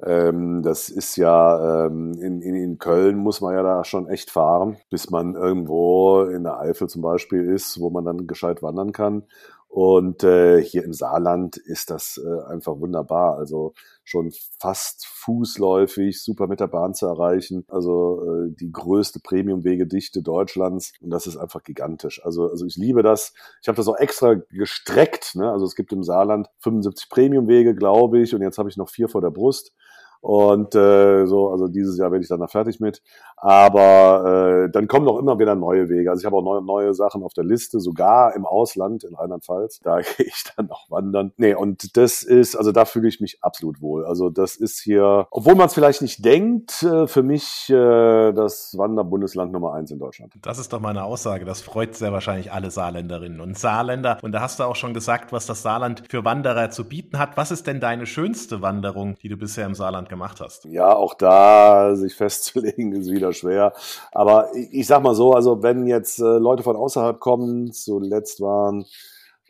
ähm, 0.03 0.63
das 0.63 0.89
ist 0.89 1.17
ja 1.17 1.87
ähm, 1.87 2.15
in, 2.21 2.41
in, 2.41 2.55
in 2.55 2.79
Köln 2.79 3.17
muss 3.17 3.41
man 3.41 3.55
ja 3.55 3.63
da 3.63 3.85
schon 3.85 4.09
echt 4.09 4.31
fahren, 4.31 4.79
bis 4.89 5.11
man 5.11 5.35
irgendwo 5.35 6.23
in 6.23 6.45
der 6.45 6.59
Eifel 6.59 6.89
zum 6.89 7.03
Beispiel 7.03 7.45
ist, 7.45 7.81
wo 7.81 7.91
man 7.91 8.05
dann 8.05 8.27
gescheit 8.27 8.63
wandern 8.63 8.93
kann. 8.93 9.25
Und 9.73 10.25
äh, 10.25 10.61
hier 10.61 10.83
im 10.83 10.93
Saarland 10.93 11.57
ist 11.57 11.91
das 11.91 12.21
äh, 12.21 12.53
einfach 12.53 12.81
wunderbar. 12.81 13.39
Also 13.39 13.73
schon 14.03 14.33
fast 14.59 15.07
fußläufig, 15.07 16.21
super 16.21 16.49
mit 16.49 16.59
der 16.59 16.67
Bahn 16.67 16.93
zu 16.93 17.07
erreichen. 17.07 17.65
Also 17.69 18.21
äh, 18.21 18.51
die 18.51 18.73
größte 18.73 19.21
Premium-Wegedichte 19.21 20.23
Deutschlands. 20.23 20.93
Und 21.01 21.11
das 21.11 21.29
ist 21.29 21.37
einfach 21.37 21.63
gigantisch. 21.63 22.21
Also, 22.25 22.49
also 22.49 22.67
ich 22.67 22.77
liebe 22.77 23.05
das. 23.05 23.33
Ich 23.63 23.69
habe 23.69 23.77
das 23.77 23.87
auch 23.87 23.97
extra 23.97 24.35
gestreckt. 24.35 25.37
Ne? 25.37 25.49
Also 25.49 25.67
es 25.67 25.77
gibt 25.77 25.93
im 25.93 26.03
Saarland 26.03 26.49
75 26.59 27.09
Premium-Wege, 27.09 27.77
glaube 27.77 28.19
ich. 28.21 28.35
Und 28.35 28.43
jetzt 28.43 28.59
habe 28.59 28.69
ich 28.69 28.77
noch 28.77 28.89
vier 28.89 29.09
vor 29.09 29.21
der 29.21 29.31
Brust. 29.31 29.73
Und 30.21 30.75
äh, 30.75 31.27
so, 31.27 31.51
also 31.51 31.69
dieses 31.69 31.99
Jahr 31.99 32.13
werde 32.13 32.23
ich 32.23 32.29
dann 32.29 32.41
da 32.41 32.47
fertig 32.47 32.79
mit. 32.79 33.03
Aber 33.37 34.67
äh, 34.67 34.71
dann 34.71 34.87
kommen 34.87 35.07
noch 35.07 35.19
immer 35.19 35.39
wieder 35.39 35.55
neue 35.55 35.89
Wege. 35.89 36.11
Also 36.11 36.21
ich 36.21 36.27
habe 36.27 36.37
auch 36.37 36.43
neue, 36.43 36.63
neue 36.63 36.95
Sachen 36.95 37.23
auf 37.23 37.33
der 37.33 37.45
Liste, 37.45 37.81
sogar 37.81 38.37
im 38.37 38.45
Ausland 38.45 39.03
in 39.03 39.15
Rheinland-Pfalz. 39.15 39.81
Da 39.83 40.01
gehe 40.17 40.27
ich 40.27 40.45
dann 40.55 40.67
noch 40.67 40.91
wandern. 40.91 41.33
Nee, 41.39 41.55
und 41.55 41.97
das 41.97 42.23
ist, 42.23 42.55
also 42.55 42.71
da 42.71 42.85
fühle 42.85 43.09
ich 43.09 43.21
mich 43.21 43.43
absolut 43.43 43.81
wohl. 43.81 44.05
Also 44.05 44.29
das 44.29 44.57
ist 44.57 44.81
hier, 44.81 45.27
obwohl 45.31 45.55
man 45.55 45.69
es 45.69 45.75
vielleicht 45.75 46.03
nicht 46.03 46.23
denkt, 46.23 46.83
äh, 46.83 47.07
für 47.07 47.23
mich 47.23 47.71
äh, 47.71 48.33
das 48.33 48.77
Wanderbundesland 48.77 49.53
Nummer 49.53 49.73
eins 49.73 49.91
in 49.91 49.99
Deutschland. 49.99 50.35
Das 50.43 50.59
ist 50.59 50.75
doch 50.75 50.81
meine 50.81 51.05
Aussage. 51.05 51.47
Das 51.47 51.63
freut 51.63 51.95
sehr 51.95 52.13
wahrscheinlich 52.13 52.53
alle 52.53 52.71
Saarländerinnen 52.71 53.41
und 53.41 53.59
Saarländer. 53.59 54.19
Und 54.21 54.33
da 54.33 54.43
hast 54.43 54.59
du 54.59 54.65
auch 54.65 54.77
schon 54.77 54.93
gesagt, 54.93 55.33
was 55.33 55.47
das 55.47 55.63
Saarland 55.63 56.03
für 56.11 56.27
Wanderer 56.27 56.69
zu 56.69 56.87
bieten 56.87 57.19
hat. 57.19 57.39
Was 57.39 57.51
ist 57.51 57.67
denn 57.67 57.81
deine 57.81 58.05
schönste 58.05 58.61
Wanderung, 58.61 59.15
die 59.23 59.31
du 59.31 59.39
bisher 59.39 59.65
im 59.65 59.75
Saarland 59.75 60.10
gemacht 60.11 60.41
hast. 60.41 60.67
Ja, 60.67 60.95
auch 60.95 61.15
da 61.15 61.97
sich 61.97 62.15
festzulegen 62.17 62.93
ist 62.93 63.11
wieder 63.11 63.33
schwer. 63.33 63.73
Aber 64.13 64.55
ich, 64.55 64.73
ich 64.73 64.87
sag 64.87 65.03
mal 65.03 65.15
so, 65.15 65.33
also 65.33 65.63
wenn 65.63 65.87
jetzt 65.87 66.19
äh, 66.19 66.39
Leute 66.39 66.63
von 66.63 66.77
außerhalb 66.77 67.19
kommen, 67.19 67.73
zuletzt 67.73 68.43
waren 68.43 68.85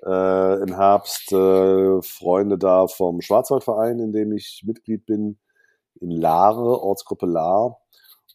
äh, 0.04 0.62
im 0.62 0.74
Herbst 0.74 1.32
äh, 1.32 2.00
Freunde 2.02 2.58
da 2.58 2.86
vom 2.86 3.20
Schwarzwaldverein, 3.20 3.98
in 3.98 4.12
dem 4.12 4.32
ich 4.32 4.62
Mitglied 4.64 5.06
bin, 5.06 5.38
in 6.00 6.10
Laare, 6.10 6.80
Ortsgruppe 6.80 7.26
Lahr. 7.26 7.78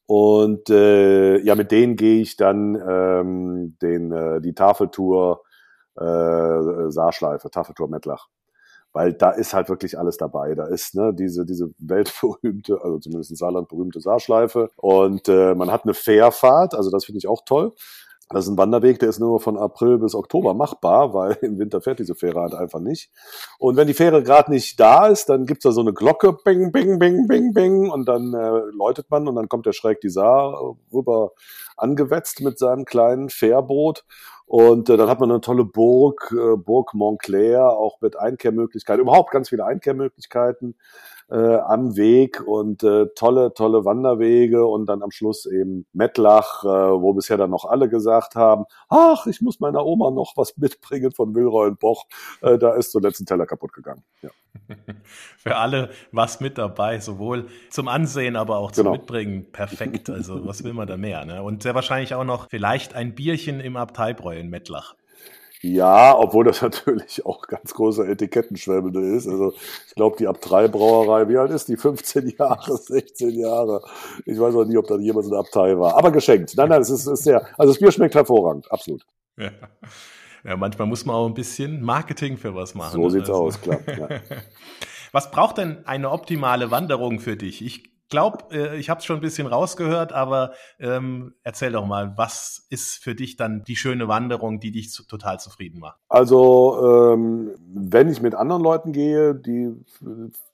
Und 0.08 0.70
äh, 0.70 1.40
ja, 1.40 1.56
mit 1.56 1.72
denen 1.72 1.96
gehe 1.96 2.22
ich 2.22 2.36
dann 2.36 2.76
ähm, 2.76 3.78
den, 3.82 4.12
äh, 4.12 4.42
die 4.42 4.54
Tafeltour 4.54 5.42
äh, 5.96 6.92
Saarschleife, 6.92 7.50
Tafeltour 7.50 7.88
Mettlach. 7.90 8.28
Weil 8.96 9.12
da 9.12 9.32
ist 9.32 9.54
halt 9.54 9.68
wirklich 9.68 10.00
alles 10.00 10.16
dabei. 10.16 10.56
Da 10.56 10.68
ist 10.68 10.96
ne, 10.96 11.14
diese, 11.14 11.46
diese 11.46 11.70
weltberühmte, 11.80 12.80
also 12.82 12.98
zumindest 13.00 13.30
in 13.30 13.36
Saarland 13.36 13.68
berühmte 13.68 14.00
Saarschleife. 14.00 14.70
Und 14.78 15.28
äh, 15.28 15.54
man 15.54 15.70
hat 15.70 15.84
eine 15.84 15.94
Fährfahrt, 15.94 16.74
also 16.74 16.90
das 16.90 17.04
finde 17.04 17.18
ich 17.18 17.28
auch 17.28 17.42
toll. 17.46 17.74
Das 18.30 18.46
ist 18.46 18.52
ein 18.52 18.58
Wanderweg, 18.58 18.98
der 19.00 19.10
ist 19.10 19.20
nur 19.20 19.42
von 19.42 19.58
April 19.58 19.98
bis 19.98 20.16
Oktober 20.16 20.54
machbar, 20.54 21.14
weil 21.14 21.38
im 21.42 21.60
Winter 21.60 21.82
fährt 21.82 22.00
diese 22.00 22.16
Fähre 22.16 22.40
halt 22.40 22.56
einfach 22.56 22.80
nicht. 22.80 23.12
Und 23.60 23.76
wenn 23.76 23.88
die 23.88 23.94
Fähre 23.94 24.24
gerade 24.24 24.50
nicht 24.50 24.80
da 24.80 25.08
ist, 25.08 25.28
dann 25.28 25.46
gibt's 25.46 25.64
da 25.64 25.72
so 25.72 25.82
eine 25.82 25.94
Glocke, 25.94 26.32
bing, 26.32 26.72
bing, 26.72 26.98
bing, 26.98 27.28
bing, 27.28 27.54
bing, 27.54 27.92
und 27.92 28.08
dann 28.08 28.34
äh, 28.34 28.62
läutet 28.72 29.12
man 29.12 29.28
und 29.28 29.36
dann 29.36 29.50
kommt 29.50 29.66
der 29.66 29.74
schräg 29.74 30.00
die 30.00 30.10
Saar 30.10 30.78
rüber 30.94 31.32
angewetzt 31.76 32.40
mit 32.40 32.58
seinem 32.58 32.86
kleinen 32.86 33.28
Fährboot. 33.28 34.06
Und 34.46 34.90
äh, 34.90 34.98
dann 34.98 35.10
hat 35.10 35.20
man 35.20 35.32
eine 35.32 35.42
tolle 35.42 35.66
Burg, 35.66 36.32
äh, 36.32 36.56
Burg 36.56 36.94
Montclair, 36.94 37.70
auch 37.70 38.00
mit 38.02 38.18
Einkehrmöglichkeiten, 38.18 39.02
überhaupt 39.02 39.32
ganz 39.32 39.50
viele 39.50 39.66
Einkehrmöglichkeiten 39.66 40.76
äh, 41.30 41.56
am 41.58 41.96
Weg 41.96 42.42
und 42.46 42.84
äh, 42.84 43.08
tolle, 43.16 43.54
tolle 43.54 43.86
Wanderwege 43.86 44.66
und 44.66 44.86
dann 44.86 45.02
am 45.02 45.12
Schluss 45.12 45.46
eben 45.46 45.86
Mettlach, 45.94 46.64
äh, 46.64 46.68
wo 46.68 47.14
bisher 47.14 47.38
dann 47.38 47.50
noch 47.50 47.66
alle 47.66 47.90
gesagt 47.90 48.36
haben, 48.36 48.66
ach, 48.90 49.26
ich 49.28 49.42
muss 49.42 49.60
meiner 49.60 49.86
Oma 49.86 50.12
noch 50.12 50.34
was 50.36 50.58
mitbringen 50.58 51.12
von 51.12 51.34
Wilroy 51.34 51.68
und 51.70 51.80
Boch. 51.80 52.06
Äh, 52.42 52.58
da 52.58 52.74
ist 52.74 52.92
zuletzt 52.92 53.22
ein 53.22 53.26
Teller 53.26 53.46
kaputt 53.46 53.74
gegangen. 53.74 54.04
Ja. 54.22 54.30
Für 55.38 55.58
alle 55.58 55.90
was 56.12 56.40
mit 56.40 56.58
dabei, 56.58 57.00
sowohl 57.00 57.48
zum 57.70 57.88
Ansehen, 57.88 58.36
aber 58.36 58.58
auch 58.58 58.72
zum 58.72 58.86
genau. 58.86 58.98
Mitbringen. 58.98 59.52
Perfekt. 59.52 60.10
Also 60.16 60.46
was 60.46 60.64
will 60.64 60.74
man 60.74 60.88
da 60.88 60.98
mehr? 60.98 61.26
Ne? 61.26 61.44
Und 61.44 61.64
sehr 61.64 61.76
wahrscheinlich 61.76 62.14
auch 62.14 62.24
noch 62.24 62.50
vielleicht 62.50 62.96
ein 62.96 63.16
Bierchen 63.16 63.60
im 63.60 63.76
Abteibräu 63.76 64.38
in 64.38 64.50
Mettlach. 64.50 64.96
Ja, 65.62 66.18
obwohl 66.18 66.46
das 66.46 66.62
natürlich 66.62 67.26
auch 67.26 67.48
ganz 67.48 67.74
großer 67.74 68.08
Etikettenschwämmende 68.08 69.00
ist. 69.16 69.28
Also 69.28 69.54
ich 69.88 69.96
glaube, 69.96 70.18
die 70.18 70.28
Abtei-Brauerei, 70.28 71.28
wie 71.30 71.38
alt 71.38 71.52
ist 71.52 71.68
die? 71.68 71.78
15 71.78 72.36
Jahre, 72.38 72.78
16 72.78 73.30
Jahre. 73.32 73.82
Ich 74.26 74.40
weiß 74.40 74.56
auch 74.56 74.66
nie, 74.66 74.78
ob 74.78 74.88
da 74.88 74.98
jemals 74.98 75.28
eine 75.28 75.38
Abtei 75.38 75.78
war. 75.78 75.98
Aber 75.98 76.12
geschenkt. 76.12 76.54
Nein, 76.56 76.70
nein, 76.70 76.82
es 76.82 76.90
ist, 76.90 77.08
ist 77.08 77.24
sehr, 77.24 77.48
also 77.58 77.74
das 77.74 77.80
Bier 77.80 77.92
schmeckt 77.92 78.16
hervorragend, 78.16 78.72
absolut. 78.72 79.06
Ja. 79.38 79.52
ja, 80.44 80.56
manchmal 80.56 80.88
muss 80.88 81.06
man 81.06 81.16
auch 81.16 81.28
ein 81.28 81.34
bisschen 81.34 81.82
Marketing 81.82 82.38
für 82.38 82.56
was 82.56 82.74
machen. 82.74 82.94
So 82.94 83.10
sieht's 83.10 83.30
also. 83.30 83.44
aus, 83.44 83.62
klar. 83.62 83.80
Ja. 83.88 84.08
Was 85.12 85.32
braucht 85.32 85.60
denn 85.60 85.78
eine 85.86 86.12
optimale 86.12 86.72
Wanderung 86.72 87.22
für 87.22 87.38
dich? 87.38 87.64
Ich 87.64 87.95
glaube, 88.10 88.46
äh, 88.52 88.78
ich 88.78 88.90
habe 88.90 89.00
es 89.00 89.06
schon 89.06 89.18
ein 89.18 89.22
bisschen 89.22 89.48
rausgehört, 89.48 90.14
aber 90.14 90.54
ähm, 90.80 91.34
erzähl 91.44 91.72
doch 91.72 91.86
mal, 91.86 92.14
was 92.18 92.66
ist 92.70 93.04
für 93.04 93.16
dich 93.16 93.36
dann 93.36 93.64
die 93.64 93.76
schöne 93.76 94.08
Wanderung, 94.08 94.60
die 94.60 94.72
dich 94.72 94.92
total 95.08 95.40
zufrieden 95.40 95.80
macht? 95.80 96.00
Also, 96.10 97.14
ähm, 97.14 97.52
wenn 97.74 98.10
ich 98.10 98.22
mit 98.22 98.36
anderen 98.36 98.62
Leuten 98.62 98.92
gehe, 98.92 99.36
die 99.36 99.74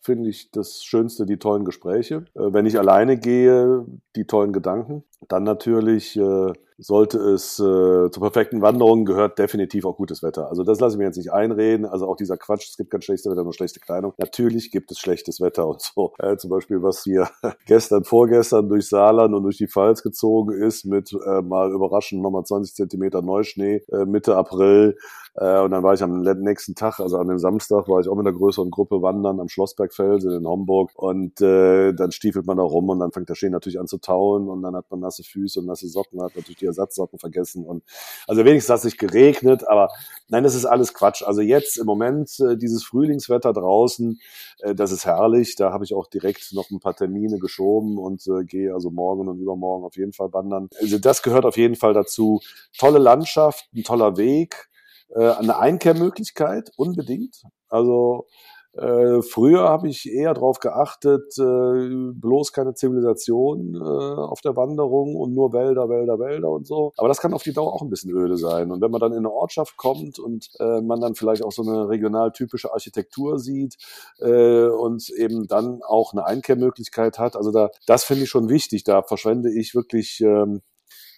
finde 0.02 0.30
ich 0.30 0.52
das 0.52 0.84
Schönste 0.84 1.26
die 1.26 1.38
tollen 1.38 1.66
Gespräche. 1.66 2.26
Äh, 2.36 2.54
wenn 2.54 2.66
ich 2.66 2.78
alleine 2.78 3.18
gehe, 3.18 3.86
die 4.16 4.26
tollen 4.26 4.54
Gedanken. 4.54 5.04
Dann 5.28 5.44
natürlich 5.44 6.18
äh, 6.18 6.54
sollte 6.82 7.20
es 7.20 7.60
äh, 7.60 8.10
zur 8.10 8.22
perfekten 8.22 8.62
Wanderung 8.62 9.06
gehört 9.06 9.38
definitiv 9.38 9.86
auch 9.86 9.96
gutes 9.96 10.24
Wetter. 10.24 10.50
Also 10.50 10.64
das 10.64 10.80
lasse 10.80 10.96
ich 10.96 11.00
mir 11.00 11.06
jetzt 11.06 11.18
nicht 11.18 11.32
einreden. 11.32 11.86
Also 11.86 12.08
auch 12.08 12.16
dieser 12.16 12.38
Quatsch, 12.38 12.68
es 12.70 12.78
gibt 12.78 12.90
kein 12.90 13.02
schlechtes 13.02 13.32
Wetter, 13.32 13.44
nur 13.44 13.54
schlechte 13.54 13.80
Kleidung. 13.80 14.14
Natürlich 14.18 14.72
gibt 14.72 14.92
es 14.92 15.00
schlechtes 15.00 15.40
Wetter 15.42 15.68
und 15.68 15.82
so. 15.82 16.14
Äh, 16.22 16.38
zum 16.38 16.52
Beispiel, 16.52 16.84
was 16.84 17.04
hier 17.04 17.30
gestern, 17.66 18.04
vorgestern 18.04 18.70
durch 18.70 18.88
Saarland 18.88 19.34
und 19.34 19.44
durch 19.44 19.58
die 19.58 19.68
Pfalz 19.68 20.04
gezogen 20.04 20.54
ist 20.54 20.86
mit 20.86 21.12
äh, 21.14 21.42
mal 21.42 21.72
überraschend 21.72 22.22
nochmal 22.22 22.44
20 22.44 22.76
Zentimeter 22.76 23.22
Neuschnee 23.22 23.82
äh, 23.92 24.06
Mitte 24.06 24.36
April. 24.36 24.98
Äh, 25.36 25.62
und 25.62 25.72
dann 25.72 25.84
war 25.84 25.94
ich 25.94 26.04
am 26.04 26.22
nächsten 26.22 26.76
Tag, 26.76 27.00
also 27.00 27.18
an 27.18 27.28
dem 27.28 27.40
Samstag, 27.40 27.88
war 27.88 28.00
ich 28.02 28.08
auch 28.08 28.16
mit 28.16 28.28
einer 28.28 28.38
größeren 28.38 28.70
Gruppe 28.70 29.02
wandern 29.02 29.40
am 29.40 29.48
Schlossbergfelsen 29.48 30.32
in 30.32 30.48
Homburg. 30.48 30.92
Und 30.96 31.42
äh, 31.42 31.94
dann 31.94 32.12
stiefelt 32.12 32.46
man 32.46 32.58
da 32.58 32.64
rum 32.64 32.90
und 32.90 33.00
dann 33.00 33.12
fängt 33.12 33.30
der 33.30 33.36
Schnee 33.36 33.50
natürlich 33.50 33.80
an 33.80 33.88
zu 33.88 33.98
tauen 33.98 34.50
und 34.50 34.62
dann 34.62 34.76
hat 34.76 34.92
man 34.92 35.00
nasse 35.00 35.24
Füße 35.24 35.60
und 35.60 35.66
nasse 35.66 35.88
Socken, 35.88 36.22
hat 36.22 36.36
natürlich 36.36 36.58
die 36.58 36.68
Ersatzsocken 36.72 37.20
vergessen. 37.20 37.66
Und 37.66 37.84
also 38.28 38.44
wenigstens 38.46 38.74
hat 38.74 38.82
sich 38.82 38.98
geregnet, 38.98 39.68
aber 39.68 39.90
nein, 40.28 40.44
das 40.44 40.56
ist 40.56 40.66
alles 40.66 40.94
Quatsch. 40.94 41.24
Also 41.24 41.42
jetzt 41.42 41.78
im 41.78 41.86
Moment 41.86 42.40
äh, 42.40 42.58
dieses 42.58 42.84
Frühlingswetter 42.84 43.54
draußen, 43.54 44.20
äh, 44.60 44.76
das 44.76 44.92
ist 44.92 45.06
herrlich. 45.06 45.56
Da 45.56 45.72
habe 45.72 45.84
ich 45.84 45.94
auch 45.94 46.08
direkt 46.08 46.54
noch 46.54 46.70
ein 46.72 46.80
paar 46.80 46.96
Termine 46.96 47.40
geschoben 47.40 47.98
und 47.98 48.26
äh, 48.28 48.44
gehe 48.44 48.74
also 48.74 48.90
morgen 48.90 49.28
und 49.28 49.40
übermorgen 49.40 49.86
auf 49.86 49.98
jeden 49.98 50.14
Fall 50.14 50.34
wandern. 50.34 50.70
Also 50.80 50.98
das 50.98 51.22
gehört 51.24 51.46
auf 51.46 51.58
jeden 51.58 51.76
Fall 51.76 51.94
dazu. 51.94 52.42
Tolle 52.78 53.00
Landschaft, 53.00 53.68
ein 53.76 53.84
toller 53.84 54.18
Weg 54.18 54.68
eine 55.14 55.58
Einkehrmöglichkeit, 55.58 56.72
unbedingt. 56.78 57.44
Also 57.68 58.28
äh, 58.74 59.22
früher 59.22 59.64
habe 59.64 59.90
ich 59.90 60.10
eher 60.10 60.34
darauf 60.34 60.60
geachtet, 60.60 61.38
äh, 61.38 62.14
bloß 62.14 62.54
keine 62.54 62.74
Zivilisation 62.74 63.76
äh, 63.76 63.80
auf 63.80 64.40
der 64.42 64.56
Wanderung 64.56 65.16
und 65.16 65.34
nur 65.34 65.52
Wälder, 65.52 65.90
Wälder, 65.90 66.20
Wälder 66.20 66.50
und 66.50 66.66
so. 66.66 66.94
Aber 66.98 67.10
das 67.10 67.20
kann 67.20 67.34
auf 67.34 67.44
die 67.44 67.52
Dauer 67.52 67.74
auch 67.74 67.82
ein 67.82 67.90
bisschen 67.90 68.12
öde 68.12 68.38
sein. 68.38 68.72
Und 68.72 68.82
wenn 68.82 68.92
man 68.92 69.02
dann 69.02 69.12
in 69.12 69.20
eine 69.20 69.32
Ortschaft 69.32 69.76
kommt 69.76 70.20
und 70.20 70.50
äh, 70.60 70.82
man 70.82 71.02
dann 71.02 71.16
vielleicht 71.16 71.44
auch 71.44 71.52
so 71.52 71.64
eine 71.64 71.90
regional 71.90 72.32
typische 72.32 72.72
Architektur 72.72 73.40
sieht 73.40 73.76
äh, 74.20 74.68
und 74.68 75.10
eben 75.10 75.48
dann 75.48 75.82
auch 75.84 76.14
eine 76.14 76.26
Einkehrmöglichkeit 76.26 77.20
hat, 77.20 77.36
also 77.36 77.52
da, 77.52 77.72
das 77.86 78.06
finde 78.06 78.24
ich 78.24 78.30
schon 78.30 78.48
wichtig. 78.48 78.86
Da 78.86 79.02
verschwende 79.02 79.52
ich 79.52 79.76
wirklich 79.76 80.22
ähm, 80.22 80.62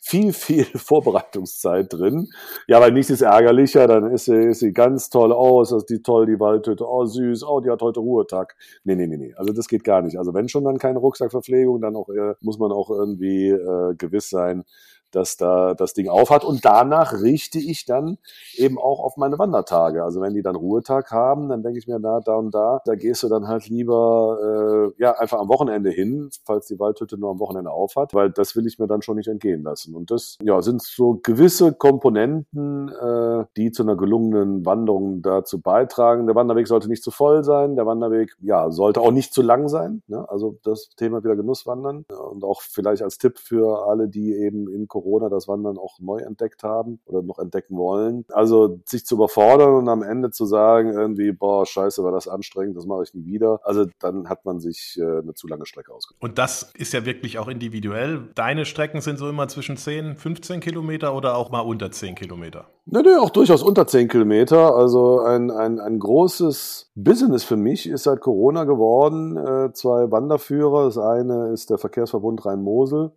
viel, 0.03 0.33
viel 0.33 0.65
Vorbereitungszeit 0.75 1.91
drin. 1.91 2.29
Ja, 2.67 2.81
weil 2.81 2.91
nichts 2.91 3.09
ist 3.09 3.21
ärgerlicher, 3.21 3.87
dann 3.87 4.11
ist 4.11 4.25
sie, 4.25 4.49
ist 4.49 4.59
sie 4.59 4.73
ganz 4.73 5.09
toll 5.09 5.31
aus, 5.31 5.71
oh, 5.71 5.77
ist 5.77 5.89
die 5.89 6.01
toll, 6.01 6.25
die 6.25 6.39
Waldhütte, 6.39 6.85
oh 6.87 7.05
süß, 7.05 7.43
oh, 7.43 7.61
die 7.61 7.69
hat 7.69 7.81
heute 7.81 8.01
Ruhetag. 8.01 8.55
Nee, 8.83 8.95
nee, 8.95 9.07
nee, 9.07 9.17
nee, 9.17 9.33
also 9.35 9.53
das 9.53 9.67
geht 9.67 9.83
gar 9.83 10.01
nicht. 10.01 10.17
Also 10.17 10.33
wenn 10.33 10.49
schon 10.49 10.65
dann 10.65 10.77
keine 10.77 10.99
Rucksackverpflegung, 10.99 11.79
dann 11.81 11.95
auch 11.95 12.09
äh, 12.09 12.35
muss 12.41 12.59
man 12.59 12.71
auch 12.71 12.89
irgendwie 12.89 13.49
äh, 13.49 13.95
gewiss 13.95 14.29
sein, 14.29 14.65
dass 15.15 15.37
da 15.37 15.73
das 15.73 15.93
Ding 15.93 16.09
aufhat. 16.09 16.43
Und 16.43 16.65
danach 16.65 17.21
richte 17.21 17.59
ich 17.59 17.85
dann 17.85 18.17
eben 18.55 18.77
auch 18.77 18.99
auf 18.99 19.17
meine 19.17 19.37
Wandertage. 19.39 20.03
Also 20.03 20.21
wenn 20.21 20.33
die 20.33 20.41
dann 20.41 20.55
Ruhetag 20.55 21.11
haben, 21.11 21.49
dann 21.49 21.63
denke 21.63 21.79
ich 21.79 21.87
mir, 21.87 21.99
na, 21.99 22.19
da 22.19 22.35
und 22.35 22.53
da, 22.53 22.81
da 22.85 22.95
gehst 22.95 23.23
du 23.23 23.29
dann 23.29 23.47
halt 23.47 23.67
lieber 23.69 24.93
äh, 24.97 25.01
ja 25.01 25.11
einfach 25.17 25.39
am 25.39 25.49
Wochenende 25.49 25.89
hin, 25.89 26.29
falls 26.45 26.67
die 26.67 26.79
Waldhütte 26.79 27.17
nur 27.17 27.31
am 27.31 27.39
Wochenende 27.39 27.71
aufhat, 27.71 28.13
weil 28.13 28.31
das 28.31 28.55
will 28.55 28.65
ich 28.67 28.79
mir 28.79 28.87
dann 28.87 29.01
schon 29.01 29.17
nicht 29.17 29.27
entgehen 29.27 29.63
lassen. 29.63 29.95
Und 29.95 30.11
das 30.11 30.37
ja, 30.41 30.61
sind 30.61 30.81
so 30.81 31.19
gewisse 31.21 31.73
Komponenten, 31.73 32.89
äh, 32.89 33.45
die 33.57 33.71
zu 33.71 33.83
einer 33.83 33.95
gelungenen 33.95 34.65
Wanderung 34.65 35.21
dazu 35.21 35.61
beitragen. 35.61 36.25
Der 36.25 36.35
Wanderweg 36.35 36.67
sollte 36.67 36.87
nicht 36.87 37.03
zu 37.03 37.11
voll 37.11 37.43
sein, 37.43 37.75
der 37.75 37.85
Wanderweg 37.85 38.35
ja 38.41 38.71
sollte 38.71 39.01
auch 39.01 39.11
nicht 39.11 39.33
zu 39.33 39.41
lang 39.41 39.67
sein. 39.67 40.01
Ne? 40.07 40.27
Also 40.29 40.57
das 40.63 40.89
Thema 40.97 41.23
wieder 41.23 41.35
Genusswandern 41.35 42.05
und 42.31 42.43
auch 42.43 42.61
vielleicht 42.61 43.03
als 43.03 43.17
Tipp 43.17 43.39
für 43.39 43.87
alle, 43.87 44.07
die 44.07 44.33
eben 44.33 44.67
in 44.67 44.87
Corona 44.87 45.02
Corona 45.03 45.29
das 45.29 45.47
Wandern 45.47 45.77
auch 45.77 45.99
neu 45.99 46.19
entdeckt 46.19 46.63
haben 46.63 46.99
oder 47.05 47.21
noch 47.21 47.39
entdecken 47.39 47.77
wollen. 47.77 48.25
Also 48.29 48.79
sich 48.85 49.05
zu 49.05 49.15
überfordern 49.15 49.75
und 49.75 49.89
am 49.89 50.01
Ende 50.01 50.31
zu 50.31 50.45
sagen, 50.45 50.93
irgendwie, 50.93 51.31
boah, 51.31 51.65
scheiße, 51.65 52.03
war 52.03 52.11
das 52.11 52.27
anstrengend, 52.27 52.77
das 52.77 52.85
mache 52.85 53.03
ich 53.03 53.13
nie 53.13 53.25
wieder. 53.25 53.59
Also 53.63 53.85
dann 53.99 54.29
hat 54.29 54.45
man 54.45 54.59
sich 54.59 54.97
äh, 54.99 55.03
eine 55.03 55.33
zu 55.33 55.47
lange 55.47 55.65
Strecke 55.65 55.93
ausgesucht. 55.93 56.21
Und 56.23 56.37
das 56.37 56.71
ist 56.77 56.93
ja 56.93 57.05
wirklich 57.05 57.37
auch 57.37 57.47
individuell. 57.47 58.29
Deine 58.35 58.65
Strecken 58.65 59.01
sind 59.01 59.17
so 59.17 59.29
immer 59.29 59.47
zwischen 59.47 59.77
10, 59.77 60.17
15 60.17 60.61
Kilometer 60.61 61.15
oder 61.15 61.35
auch 61.35 61.51
mal 61.51 61.61
unter 61.61 61.91
10 61.91 62.15
Kilometer? 62.15 62.65
Nee, 62.85 63.01
nee, 63.01 63.15
auch 63.15 63.29
durchaus 63.29 63.63
unter 63.63 63.87
10 63.87 64.07
Kilometer. 64.07 64.75
Also 64.75 65.21
ein, 65.21 65.51
ein, 65.51 65.79
ein 65.79 65.99
großes 65.99 66.91
Business 66.95 67.43
für 67.43 67.55
mich 67.55 67.87
ist 67.87 68.03
seit 68.03 68.21
Corona 68.21 68.63
geworden. 68.65 69.37
Äh, 69.37 69.73
zwei 69.73 70.11
Wanderführer. 70.11 70.85
Das 70.85 70.97
eine 70.97 71.51
ist 71.51 71.69
der 71.69 71.77
Verkehrsverbund 71.77 72.45
Rhein-Mosel 72.45 73.11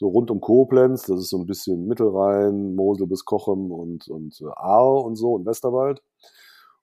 so 0.00 0.08
rund 0.08 0.30
um 0.30 0.40
Koblenz, 0.40 1.02
das 1.02 1.20
ist 1.20 1.28
so 1.28 1.38
ein 1.38 1.46
bisschen 1.46 1.86
Mittelrhein, 1.86 2.74
Mosel 2.74 3.06
bis 3.06 3.26
Kochem 3.26 3.70
und, 3.70 4.08
und 4.08 4.40
äh, 4.40 4.46
Ahr 4.56 5.04
und 5.04 5.14
so 5.16 5.34
und 5.34 5.44
Westerwald. 5.44 6.00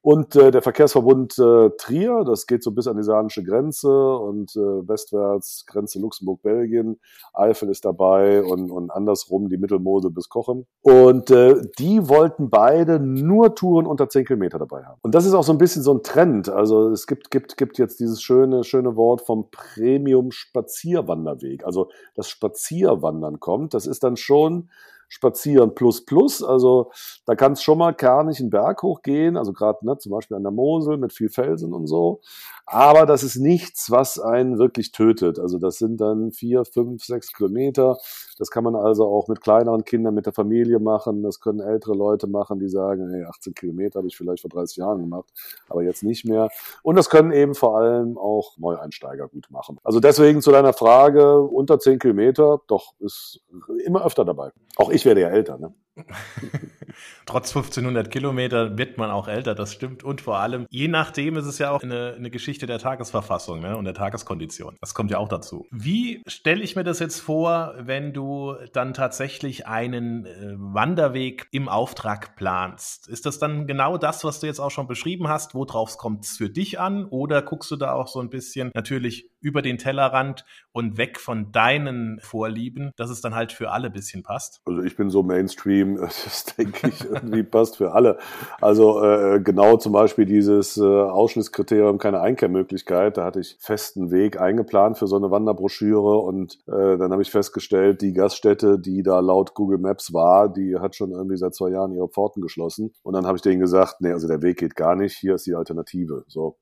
Und 0.07 0.37
äh, 0.37 0.51
der 0.51 0.61
Verkehrsverbund 0.61 1.37
äh, 1.37 1.69
Trier, 1.77 2.23
das 2.25 2.47
geht 2.47 2.63
so 2.63 2.71
bis 2.71 2.87
an 2.87 2.95
die 2.95 3.03
saarländische 3.03 3.43
Grenze 3.43 4.15
und 4.15 4.55
äh, 4.55 4.87
westwärts 4.87 5.65
Grenze 5.67 5.99
Luxemburg-Belgien. 5.99 6.97
Eifel 7.33 7.67
ist 7.67 7.83
dabei 7.83 8.41
und, 8.41 8.71
und 8.71 8.89
andersrum 8.89 9.49
die 9.49 9.57
Mittelmosel 9.57 10.11
bis 10.11 10.29
Kochem. 10.29 10.65
Und 10.81 11.29
äh, 11.29 11.61
die 11.77 12.07
wollten 12.07 12.49
beide 12.49 13.01
nur 13.01 13.53
Touren 13.53 13.85
unter 13.85 14.07
10 14.07 14.23
Kilometer 14.23 14.59
dabei 14.59 14.85
haben. 14.85 14.97
Und 15.01 15.13
das 15.13 15.25
ist 15.25 15.33
auch 15.33 15.43
so 15.43 15.51
ein 15.51 15.57
bisschen 15.57 15.83
so 15.83 15.95
ein 15.95 16.03
Trend. 16.03 16.47
Also 16.47 16.89
es 16.89 17.05
gibt, 17.05 17.29
gibt, 17.29 17.57
gibt 17.57 17.77
jetzt 17.77 17.99
dieses 17.99 18.21
schöne, 18.21 18.63
schöne 18.63 18.95
Wort 18.95 19.23
vom 19.23 19.51
Premium-Spazierwanderweg. 19.51 21.65
Also 21.65 21.89
das 22.15 22.29
Spazierwandern 22.29 23.41
kommt. 23.41 23.73
Das 23.73 23.85
ist 23.85 24.05
dann 24.05 24.15
schon 24.15 24.69
Spazieren 25.07 25.73
plus 25.75 26.05
plus. 26.05 26.43
Also 26.43 26.91
da 27.25 27.35
kann 27.35 27.53
es 27.53 27.63
schon 27.63 27.77
mal 27.77 27.93
kernig 27.93 28.39
einen 28.39 28.49
Berg 28.49 28.83
hochgehen, 28.83 29.37
also 29.37 29.53
gerade 29.53 29.85
ne, 29.85 29.97
zum 29.97 30.11
Beispiel 30.11 30.37
an 30.37 30.43
der 30.43 30.51
Mosel 30.51 30.97
mit 30.97 31.13
viel 31.13 31.29
Felsen 31.29 31.73
und 31.73 31.87
so. 31.87 32.21
Aber 32.69 33.05
das 33.05 33.23
ist 33.23 33.37
nichts, 33.37 33.89
was 33.91 34.19
einen 34.19 34.59
wirklich 34.59 34.91
tötet. 34.91 35.39
Also 35.39 35.57
das 35.57 35.77
sind 35.77 36.01
dann 36.01 36.33
vier, 36.33 36.65
fünf, 36.65 37.01
sechs 37.05 37.31
Kilometer. 37.31 37.97
Das 38.37 38.51
kann 38.51 38.65
man 38.65 38.75
also 38.75 39.07
auch 39.07 39.29
mit 39.29 39.39
kleineren 39.39 39.85
Kindern, 39.85 40.13
mit 40.13 40.25
der 40.25 40.33
Familie 40.33 40.79
machen. 40.79 41.23
Das 41.23 41.39
können 41.39 41.61
ältere 41.61 41.95
Leute 41.95 42.27
machen, 42.27 42.59
die 42.59 42.67
sagen, 42.67 43.09
hey, 43.09 43.23
18 43.23 43.53
Kilometer 43.53 43.99
habe 43.99 44.09
ich 44.09 44.17
vielleicht 44.17 44.41
vor 44.41 44.49
30 44.49 44.75
Jahren 44.77 44.99
gemacht, 44.99 45.31
aber 45.69 45.81
jetzt 45.83 46.03
nicht 46.03 46.25
mehr. 46.25 46.49
Und 46.83 46.97
das 46.97 47.09
können 47.09 47.31
eben 47.31 47.55
vor 47.55 47.77
allem 47.77 48.17
auch 48.17 48.57
Neueinsteiger 48.57 49.29
gut 49.29 49.47
machen. 49.49 49.77
Also 49.85 50.01
deswegen 50.01 50.41
zu 50.41 50.51
deiner 50.51 50.73
Frage, 50.73 51.39
unter 51.39 51.79
10 51.79 51.99
Kilometer, 51.99 52.59
doch, 52.67 52.95
ist 52.99 53.39
immer 53.85 54.05
öfter 54.05 54.25
dabei. 54.25 54.51
Auch 54.75 54.89
ich 54.89 55.05
werde 55.05 55.21
ja 55.21 55.29
älter. 55.29 55.57
Ne? 55.57 55.73
Trotz 57.25 57.49
1500 57.49 58.09
Kilometer 58.11 58.77
wird 58.77 58.97
man 58.97 59.11
auch 59.11 59.27
älter, 59.27 59.55
das 59.55 59.73
stimmt. 59.73 60.03
Und 60.03 60.21
vor 60.21 60.39
allem, 60.39 60.65
je 60.69 60.87
nachdem 60.87 61.37
ist 61.37 61.45
es 61.45 61.59
ja 61.59 61.71
auch 61.71 61.83
eine, 61.83 62.13
eine 62.17 62.29
Geschichte 62.29 62.65
der 62.65 62.79
Tagesverfassung 62.79 63.59
ne? 63.61 63.77
und 63.77 63.85
der 63.85 63.93
Tageskondition. 63.93 64.77
Das 64.81 64.93
kommt 64.93 65.11
ja 65.11 65.17
auch 65.17 65.29
dazu. 65.29 65.65
Wie 65.71 66.21
stelle 66.27 66.63
ich 66.63 66.75
mir 66.75 66.83
das 66.83 66.99
jetzt 66.99 67.19
vor, 67.19 67.75
wenn 67.79 68.13
du 68.13 68.55
dann 68.73 68.93
tatsächlich 68.93 69.67
einen 69.67 70.25
äh, 70.25 70.53
Wanderweg 70.57 71.47
im 71.51 71.69
Auftrag 71.69 72.35
planst? 72.35 73.07
Ist 73.07 73.25
das 73.25 73.39
dann 73.39 73.67
genau 73.67 73.97
das, 73.97 74.23
was 74.23 74.39
du 74.39 74.47
jetzt 74.47 74.59
auch 74.59 74.71
schon 74.71 74.87
beschrieben 74.87 75.27
hast? 75.27 75.53
Worauf 75.53 75.97
kommt 75.97 76.25
es 76.25 76.37
für 76.37 76.49
dich 76.49 76.79
an? 76.79 77.05
Oder 77.05 77.41
guckst 77.41 77.71
du 77.71 77.75
da 77.75 77.93
auch 77.93 78.07
so 78.07 78.19
ein 78.19 78.29
bisschen 78.29 78.71
natürlich 78.73 79.29
über 79.39 79.61
den 79.61 79.77
Tellerrand 79.77 80.45
und 80.71 80.97
weg 80.97 81.19
von 81.19 81.51
deinen 81.51 82.19
Vorlieben, 82.19 82.91
dass 82.95 83.09
es 83.09 83.21
dann 83.21 83.35
halt 83.35 83.51
für 83.51 83.71
alle 83.71 83.87
ein 83.87 83.93
bisschen 83.93 84.23
passt? 84.23 84.61
Also 84.65 84.81
ich 84.81 84.95
bin 84.95 85.09
so 85.09 85.23
Mainstream, 85.23 85.97
das 86.01 86.45
denke 86.57 86.76
ich 86.83 87.05
irgendwie 87.05 87.43
passt 87.43 87.77
für 87.77 87.93
alle. 87.93 88.17
Also 88.61 89.03
äh, 89.03 89.39
genau 89.39 89.77
zum 89.77 89.93
Beispiel 89.93 90.25
dieses 90.25 90.77
äh, 90.77 90.83
Ausschlusskriterium, 90.83 91.97
keine 91.97 92.21
Einkehrmöglichkeit, 92.21 93.17
da 93.17 93.25
hatte 93.25 93.39
ich 93.39 93.57
festen 93.59 94.11
Weg 94.11 94.39
eingeplant 94.39 94.97
für 94.97 95.07
so 95.07 95.15
eine 95.15 95.31
Wanderbroschüre 95.31 96.17
und 96.17 96.59
äh, 96.67 96.97
dann 96.97 97.11
habe 97.11 97.21
ich 97.21 97.31
festgestellt, 97.31 98.01
die 98.01 98.13
Gaststätte, 98.13 98.79
die 98.79 99.03
da 99.03 99.19
laut 99.19 99.53
Google 99.53 99.79
Maps 99.79 100.13
war, 100.13 100.49
die 100.49 100.77
hat 100.77 100.95
schon 100.95 101.11
irgendwie 101.11 101.37
seit 101.37 101.55
zwei 101.55 101.69
Jahren 101.69 101.93
ihre 101.93 102.09
Pforten 102.09 102.41
geschlossen 102.41 102.93
und 103.03 103.13
dann 103.13 103.25
habe 103.25 103.37
ich 103.37 103.41
denen 103.41 103.59
gesagt, 103.59 103.97
nee, 103.99 104.11
also 104.11 104.27
der 104.27 104.41
Weg 104.41 104.57
geht 104.57 104.75
gar 104.75 104.95
nicht, 104.95 105.15
hier 105.17 105.35
ist 105.35 105.45
die 105.45 105.55
Alternative. 105.55 106.23
So. 106.27 106.57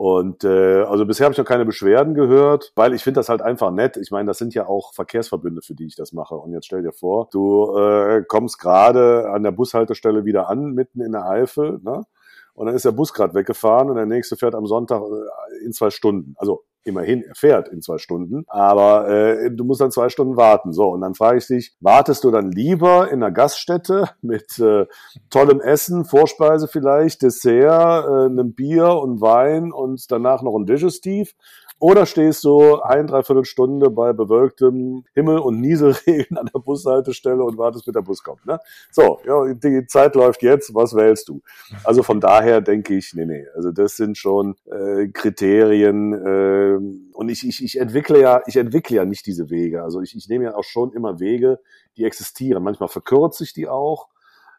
Und 0.00 0.44
äh, 0.44 0.84
also 0.84 1.04
bisher 1.04 1.26
habe 1.26 1.34
ich 1.34 1.38
noch 1.38 1.44
keine 1.44 1.66
Beschwerden 1.66 2.14
gehört, 2.14 2.72
weil 2.74 2.94
ich 2.94 3.04
finde 3.04 3.20
das 3.20 3.28
halt 3.28 3.42
einfach 3.42 3.70
nett. 3.70 3.98
Ich 3.98 4.10
meine, 4.10 4.28
das 4.28 4.38
sind 4.38 4.54
ja 4.54 4.66
auch 4.66 4.94
Verkehrsverbünde, 4.94 5.60
für 5.60 5.74
die 5.74 5.84
ich 5.84 5.94
das 5.94 6.14
mache. 6.14 6.36
Und 6.36 6.54
jetzt 6.54 6.64
stell 6.64 6.80
dir 6.80 6.94
vor, 6.94 7.28
du 7.30 7.76
äh, 7.76 8.22
kommst 8.26 8.58
gerade 8.58 9.28
an 9.28 9.42
der 9.42 9.50
Bushaltestelle 9.50 10.24
wieder 10.24 10.48
an, 10.48 10.72
mitten 10.72 11.02
in 11.02 11.12
der 11.12 11.26
Eifel, 11.26 11.80
ne? 11.82 12.06
Und 12.54 12.64
dann 12.64 12.74
ist 12.74 12.86
der 12.86 12.92
Bus 12.92 13.12
gerade 13.12 13.34
weggefahren 13.34 13.90
und 13.90 13.96
der 13.96 14.06
nächste 14.06 14.36
fährt 14.36 14.54
am 14.54 14.64
Sonntag 14.64 15.02
äh, 15.02 15.66
in 15.66 15.74
zwei 15.74 15.90
Stunden. 15.90 16.34
Also 16.38 16.64
immerhin, 16.84 17.22
er 17.22 17.34
fährt 17.34 17.68
in 17.68 17.82
zwei 17.82 17.98
Stunden, 17.98 18.44
aber 18.48 19.08
äh, 19.08 19.50
du 19.50 19.64
musst 19.64 19.80
dann 19.80 19.90
zwei 19.90 20.08
Stunden 20.08 20.36
warten. 20.36 20.72
So, 20.72 20.88
und 20.88 21.00
dann 21.00 21.14
frage 21.14 21.38
ich 21.38 21.46
dich, 21.46 21.74
wartest 21.80 22.24
du 22.24 22.30
dann 22.30 22.50
lieber 22.50 23.10
in 23.10 23.22
einer 23.22 23.32
Gaststätte 23.32 24.10
mit 24.22 24.58
äh, 24.58 24.86
tollem 25.30 25.60
Essen, 25.60 26.04
Vorspeise 26.04 26.68
vielleicht, 26.68 27.22
Dessert, 27.22 28.06
äh, 28.06 28.26
einem 28.26 28.54
Bier 28.54 28.94
und 28.96 29.20
Wein 29.20 29.72
und 29.72 30.10
danach 30.10 30.42
noch 30.42 30.56
ein 30.56 30.66
Digestiv? 30.66 31.34
Oder 31.80 32.04
stehst 32.04 32.44
du 32.44 32.78
ein, 32.82 33.06
dreiviertel 33.06 33.46
Stunde 33.46 33.88
bei 33.88 34.12
bewölktem 34.12 35.04
Himmel 35.14 35.38
und 35.38 35.62
Nieselregen 35.62 36.36
an 36.38 36.50
der 36.54 36.60
Bushaltestelle 36.60 37.42
und 37.42 37.56
wartest, 37.56 37.86
bis 37.86 37.94
der 37.94 38.02
Bus 38.02 38.22
kommt. 38.22 38.44
Ne? 38.44 38.60
So, 38.92 39.18
ja, 39.26 39.54
die 39.54 39.86
Zeit 39.86 40.14
läuft 40.14 40.42
jetzt, 40.42 40.74
was 40.74 40.94
wählst 40.94 41.30
du? 41.30 41.40
Also 41.82 42.02
von 42.02 42.20
daher 42.20 42.60
denke 42.60 42.94
ich, 42.94 43.14
nee, 43.14 43.24
nee, 43.24 43.46
also 43.56 43.72
das 43.72 43.96
sind 43.96 44.18
schon 44.18 44.56
äh, 44.70 45.08
Kriterien 45.08 46.12
äh, 46.12 46.69
und 46.76 47.28
ich, 47.28 47.46
ich, 47.46 47.62
ich 47.64 47.78
entwickle 47.78 48.20
ja, 48.20 48.42
ich 48.46 48.56
entwickle 48.56 48.96
ja 48.96 49.04
nicht 49.04 49.26
diese 49.26 49.50
Wege. 49.50 49.82
Also 49.82 50.00
ich, 50.00 50.16
ich 50.16 50.28
nehme 50.28 50.44
ja 50.44 50.54
auch 50.54 50.64
schon 50.64 50.92
immer 50.92 51.20
Wege, 51.20 51.60
die 51.96 52.04
existieren. 52.04 52.62
Manchmal 52.62 52.88
verkürze 52.88 53.44
ich 53.44 53.52
die 53.52 53.68
auch 53.68 54.08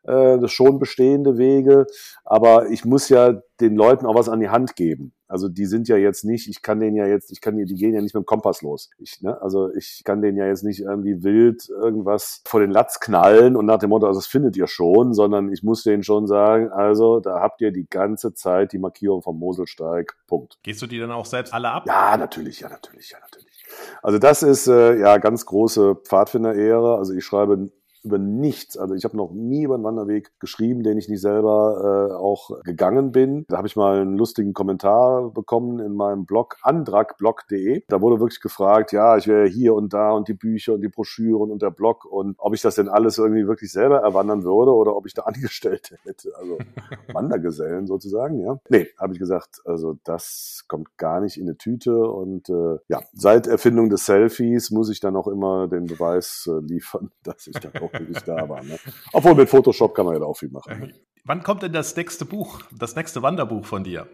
äh, 0.03 0.47
schon 0.47 0.79
bestehende 0.79 1.37
Wege, 1.37 1.85
aber 2.23 2.69
ich 2.69 2.85
muss 2.85 3.09
ja 3.09 3.41
den 3.59 3.75
Leuten 3.75 4.05
auch 4.05 4.15
was 4.15 4.29
an 4.29 4.39
die 4.39 4.49
Hand 4.49 4.75
geben. 4.75 5.13
Also 5.27 5.47
die 5.47 5.65
sind 5.65 5.87
ja 5.87 5.95
jetzt 5.95 6.25
nicht, 6.25 6.49
ich 6.49 6.61
kann 6.61 6.81
denen 6.81 6.97
ja 6.97 7.05
jetzt, 7.05 7.31
ich 7.31 7.39
kann 7.39 7.55
die, 7.55 7.63
die 7.63 7.75
gehen 7.75 7.93
ja 7.93 8.01
nicht 8.01 8.13
mit 8.13 8.23
dem 8.23 8.25
Kompass 8.25 8.61
los. 8.61 8.89
Ich, 8.97 9.21
ne? 9.21 9.41
Also 9.41 9.73
ich 9.73 10.01
kann 10.03 10.21
denen 10.21 10.37
ja 10.37 10.45
jetzt 10.45 10.63
nicht 10.63 10.81
irgendwie 10.81 11.23
wild 11.23 11.69
irgendwas 11.69 12.41
vor 12.45 12.59
den 12.59 12.69
Latz 12.69 12.99
knallen 12.99 13.55
und 13.55 13.65
nach 13.65 13.79
dem 13.79 13.91
Motto, 13.91 14.07
also 14.07 14.19
das 14.19 14.27
findet 14.27 14.57
ihr 14.57 14.67
schon, 14.67 15.13
sondern 15.13 15.49
ich 15.53 15.63
muss 15.63 15.83
denen 15.83 16.03
schon 16.03 16.27
sagen, 16.27 16.69
also 16.69 17.21
da 17.21 17.39
habt 17.39 17.61
ihr 17.61 17.71
die 17.71 17.87
ganze 17.89 18.33
Zeit 18.33 18.73
die 18.73 18.79
Markierung 18.79 19.21
vom 19.21 19.39
Moselsteig. 19.39 20.17
Punkt. 20.27 20.57
Gehst 20.63 20.81
du 20.81 20.87
die 20.87 20.99
dann 20.99 21.11
auch 21.11 21.25
selbst 21.25 21.53
alle 21.53 21.69
ab? 21.69 21.85
Ja, 21.87 22.17
natürlich, 22.17 22.59
ja, 22.59 22.67
natürlich, 22.67 23.11
ja, 23.11 23.19
natürlich. 23.19 23.63
Also 24.01 24.17
das 24.17 24.43
ist 24.43 24.67
äh, 24.67 24.99
ja 24.99 25.17
ganz 25.17 25.45
große 25.45 25.95
Pfadfinder-Ehre. 25.95 26.97
Also 26.97 27.13
ich 27.13 27.23
schreibe 27.23 27.71
über 28.03 28.17
nichts. 28.17 28.77
Also 28.77 28.95
ich 28.95 29.03
habe 29.03 29.17
noch 29.17 29.31
nie 29.31 29.63
über 29.63 29.75
einen 29.75 29.83
Wanderweg 29.83 30.31
geschrieben, 30.39 30.83
den 30.83 30.97
ich 30.97 31.09
nicht 31.09 31.21
selber 31.21 32.09
äh, 32.09 32.13
auch 32.13 32.61
gegangen 32.63 33.11
bin. 33.11 33.45
Da 33.47 33.57
habe 33.57 33.67
ich 33.67 33.75
mal 33.75 34.01
einen 34.01 34.17
lustigen 34.17 34.53
Kommentar 34.53 35.29
bekommen 35.31 35.79
in 35.79 35.93
meinem 35.93 36.25
Blog 36.25 36.57
andragblog.de. 36.61 37.83
Da 37.87 38.01
wurde 38.01 38.19
wirklich 38.19 38.41
gefragt, 38.41 38.91
ja, 38.91 39.17
ich 39.17 39.27
wäre 39.27 39.47
hier 39.47 39.73
und 39.73 39.93
da 39.93 40.11
und 40.11 40.27
die 40.27 40.33
Bücher 40.33 40.73
und 40.73 40.81
die 40.81 40.89
Broschüren 40.89 41.51
und 41.51 41.61
der 41.61 41.71
Blog 41.71 42.05
und 42.05 42.35
ob 42.37 42.53
ich 42.53 42.61
das 42.61 42.75
denn 42.75 42.89
alles 42.89 43.17
irgendwie 43.17 43.47
wirklich 43.47 43.71
selber 43.71 43.99
erwandern 43.99 44.43
würde 44.43 44.73
oder 44.73 44.95
ob 44.95 45.05
ich 45.05 45.13
da 45.13 45.21
Angestellte 45.31 45.97
hätte, 46.03 46.31
also 46.37 46.57
Wandergesellen 47.13 47.87
sozusagen, 47.87 48.39
ja. 48.39 48.59
Nee, 48.69 48.87
habe 48.97 49.13
ich 49.13 49.19
gesagt, 49.19 49.61
also 49.65 49.97
das 50.03 50.65
kommt 50.67 50.97
gar 50.97 51.21
nicht 51.21 51.37
in 51.37 51.47
eine 51.47 51.57
Tüte 51.57 51.95
und 51.95 52.49
äh, 52.49 52.77
ja, 52.87 53.01
seit 53.13 53.47
Erfindung 53.47 53.89
des 53.89 54.05
Selfies 54.05 54.71
muss 54.71 54.89
ich 54.89 54.99
dann 54.99 55.15
auch 55.15 55.27
immer 55.27 55.67
den 55.67 55.85
Beweis 55.85 56.49
äh, 56.51 56.59
liefern, 56.65 57.11
dass 57.23 57.47
ich 57.47 57.55
dann 57.59 57.81
auch 57.81 57.90
wirklich 57.93 58.23
da 58.23 58.47
war. 58.47 58.63
Ne? 58.63 58.77
Obwohl 59.13 59.35
mit 59.35 59.49
Photoshop 59.49 59.93
kann 59.93 60.05
man 60.05 60.15
ja 60.15 60.23
auch 60.23 60.37
viel 60.37 60.49
machen. 60.49 60.79
Ne? 60.79 60.93
Wann 61.25 61.43
kommt 61.43 61.63
denn 61.63 61.73
das 61.73 61.95
nächste 61.95 62.25
Buch, 62.25 62.61
das 62.77 62.95
nächste 62.95 63.21
Wanderbuch 63.21 63.65
von 63.65 63.83
dir? 63.83 64.07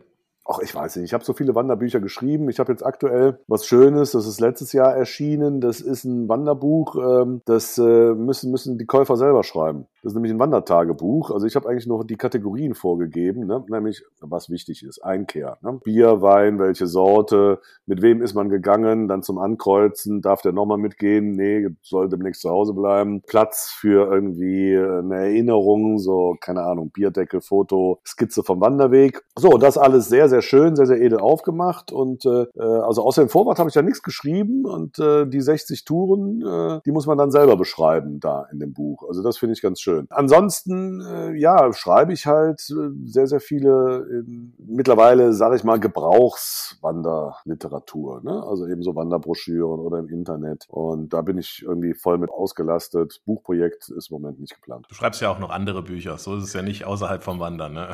Ach, 0.50 0.60
ich 0.60 0.74
weiß 0.74 0.96
nicht. 0.96 1.06
Ich 1.06 1.14
habe 1.14 1.26
so 1.26 1.34
viele 1.34 1.56
Wanderbücher 1.56 2.00
geschrieben. 2.00 2.50
Ich 2.50 2.60
habe 2.60 2.72
jetzt 2.72 2.86
aktuell 2.86 3.40
was 3.48 3.66
Schönes, 3.66 4.12
das 4.12 4.26
ist 4.26 4.40
letztes 4.40 4.72
Jahr 4.72 4.96
erschienen. 4.96 5.60
Das 5.60 5.82
ist 5.82 6.06
ein 6.06 6.30
Wanderbuch. 6.30 6.96
Ähm, 6.96 7.42
das 7.46 7.78
äh, 7.78 8.14
müssen, 8.14 8.52
müssen 8.52 8.78
die 8.78 8.86
Käufer 8.86 9.18
selber 9.18 9.44
schreiben. 9.44 9.88
Das 10.08 10.14
ist 10.14 10.16
nämlich 10.16 10.32
ein 10.32 10.40
Wandertagebuch. 10.40 11.32
Also 11.32 11.48
ich 11.48 11.58
habe 11.58 11.68
eigentlich 11.68 11.86
nur 11.86 12.08
die 12.08 12.16
Kategorien 12.16 12.76
vorgegeben, 12.76 13.46
ne? 13.46 13.66
nämlich 13.68 14.06
was 14.22 14.50
wichtig 14.50 14.84
ist. 14.84 15.04
Einkehr. 15.04 15.58
Ne? 15.62 15.82
Bier, 15.84 16.22
Wein, 16.22 16.60
welche 16.60 16.88
Sorte, 16.88 17.60
mit 17.86 18.02
wem 18.02 18.22
ist 18.22 18.34
man 18.34 18.48
gegangen, 18.48 19.10
dann 19.10 19.22
zum 19.22 19.38
Ankreuzen, 19.38 20.22
darf 20.22 20.42
der 20.42 20.54
nochmal 20.54 20.78
mitgehen? 20.78 21.34
Nee, 21.34 21.68
soll 21.82 22.08
demnächst 22.08 22.44
zu 22.44 22.50
Hause 22.50 22.74
bleiben. 22.74 23.22
Platz 23.28 23.70
für 23.70 24.10
irgendwie 24.10 24.78
eine 24.78 25.16
Erinnerung, 25.16 26.00
so, 26.00 26.38
keine 26.40 26.62
Ahnung, 26.62 26.90
Bierdeckel, 26.92 27.42
Foto, 27.42 28.00
Skizze 28.08 28.44
vom 28.44 28.62
Wanderweg. 28.62 29.26
So, 29.38 29.58
das 29.58 29.78
alles 29.78 30.08
sehr, 30.08 30.30
sehr 30.30 30.42
schön, 30.42 30.78
sehr, 30.78 30.86
sehr 30.86 31.02
edel 31.02 31.20
aufgemacht. 31.20 31.92
Und 31.92 32.26
äh, 32.26 32.46
also 32.58 33.04
außer 33.04 33.26
dem 33.26 33.30
Vorwort 33.30 33.60
habe 33.60 33.68
ich 33.68 33.76
ja 33.76 33.82
nichts 33.82 34.02
geschrieben 34.02 34.64
und 34.64 35.00
äh, 35.00 35.28
die 35.28 35.42
60 35.42 35.84
Touren, 35.84 36.42
äh, 36.42 36.80
die 36.86 36.94
muss 36.94 37.08
man 37.08 37.18
dann 37.18 37.32
selber 37.32 37.58
beschreiben 37.58 38.22
da 38.22 38.48
in 38.54 38.60
dem 38.60 38.72
Buch. 38.72 39.04
Also 39.06 39.22
das 39.22 39.38
finde 39.38 39.52
ich 39.52 39.62
ganz 39.62 39.82
schön 39.82 39.97
schön. 39.98 40.08
Ansonsten, 40.10 41.02
äh, 41.02 41.34
ja, 41.34 41.74
schreibe 41.74 42.14
ich 42.14 42.26
halt 42.26 42.62
äh, 42.70 42.90
sehr, 43.06 43.28
sehr 43.28 43.42
viele 43.42 44.08
äh, 44.10 44.24
mittlerweile, 44.58 45.34
sage 45.34 45.56
ich 45.56 45.64
mal, 45.64 45.80
Gebrauchswanderliteratur. 45.80 48.22
Ne? 48.24 48.44
Also 48.44 48.68
eben 48.68 48.82
so 48.84 48.96
Wanderbroschüren 48.96 49.80
oder 49.80 49.98
im 50.00 50.10
Internet. 50.10 50.66
Und 50.70 51.14
da 51.14 51.22
bin 51.22 51.38
ich 51.38 51.64
irgendwie 51.64 51.94
voll 51.94 52.18
mit 52.18 52.30
ausgelastet. 52.30 53.22
Buchprojekt 53.26 53.88
ist 53.90 54.12
im 54.12 54.16
Moment 54.16 54.40
nicht 54.40 54.56
geplant. 54.56 54.86
Du 54.90 54.96
schreibst 54.96 55.22
ja 55.22 55.30
auch 55.30 55.40
noch 55.40 55.50
andere 55.50 55.84
Bücher. 55.84 56.18
So 56.18 56.38
ist 56.38 56.44
es 56.44 56.54
ja 56.54 56.62
nicht 56.62 56.86
außerhalb 56.86 57.22
vom 57.24 57.40
Wandern. 57.40 57.74
Ne? 57.74 57.90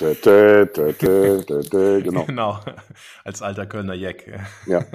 Dä, 0.00 0.14
dä, 0.14 0.64
dä, 0.66 0.94
genau. 2.02 2.24
genau. 2.26 2.58
Als 3.24 3.42
alter 3.42 3.66
Kölner 3.66 3.94
Jeck. 3.94 4.40
Ja. 4.66 4.84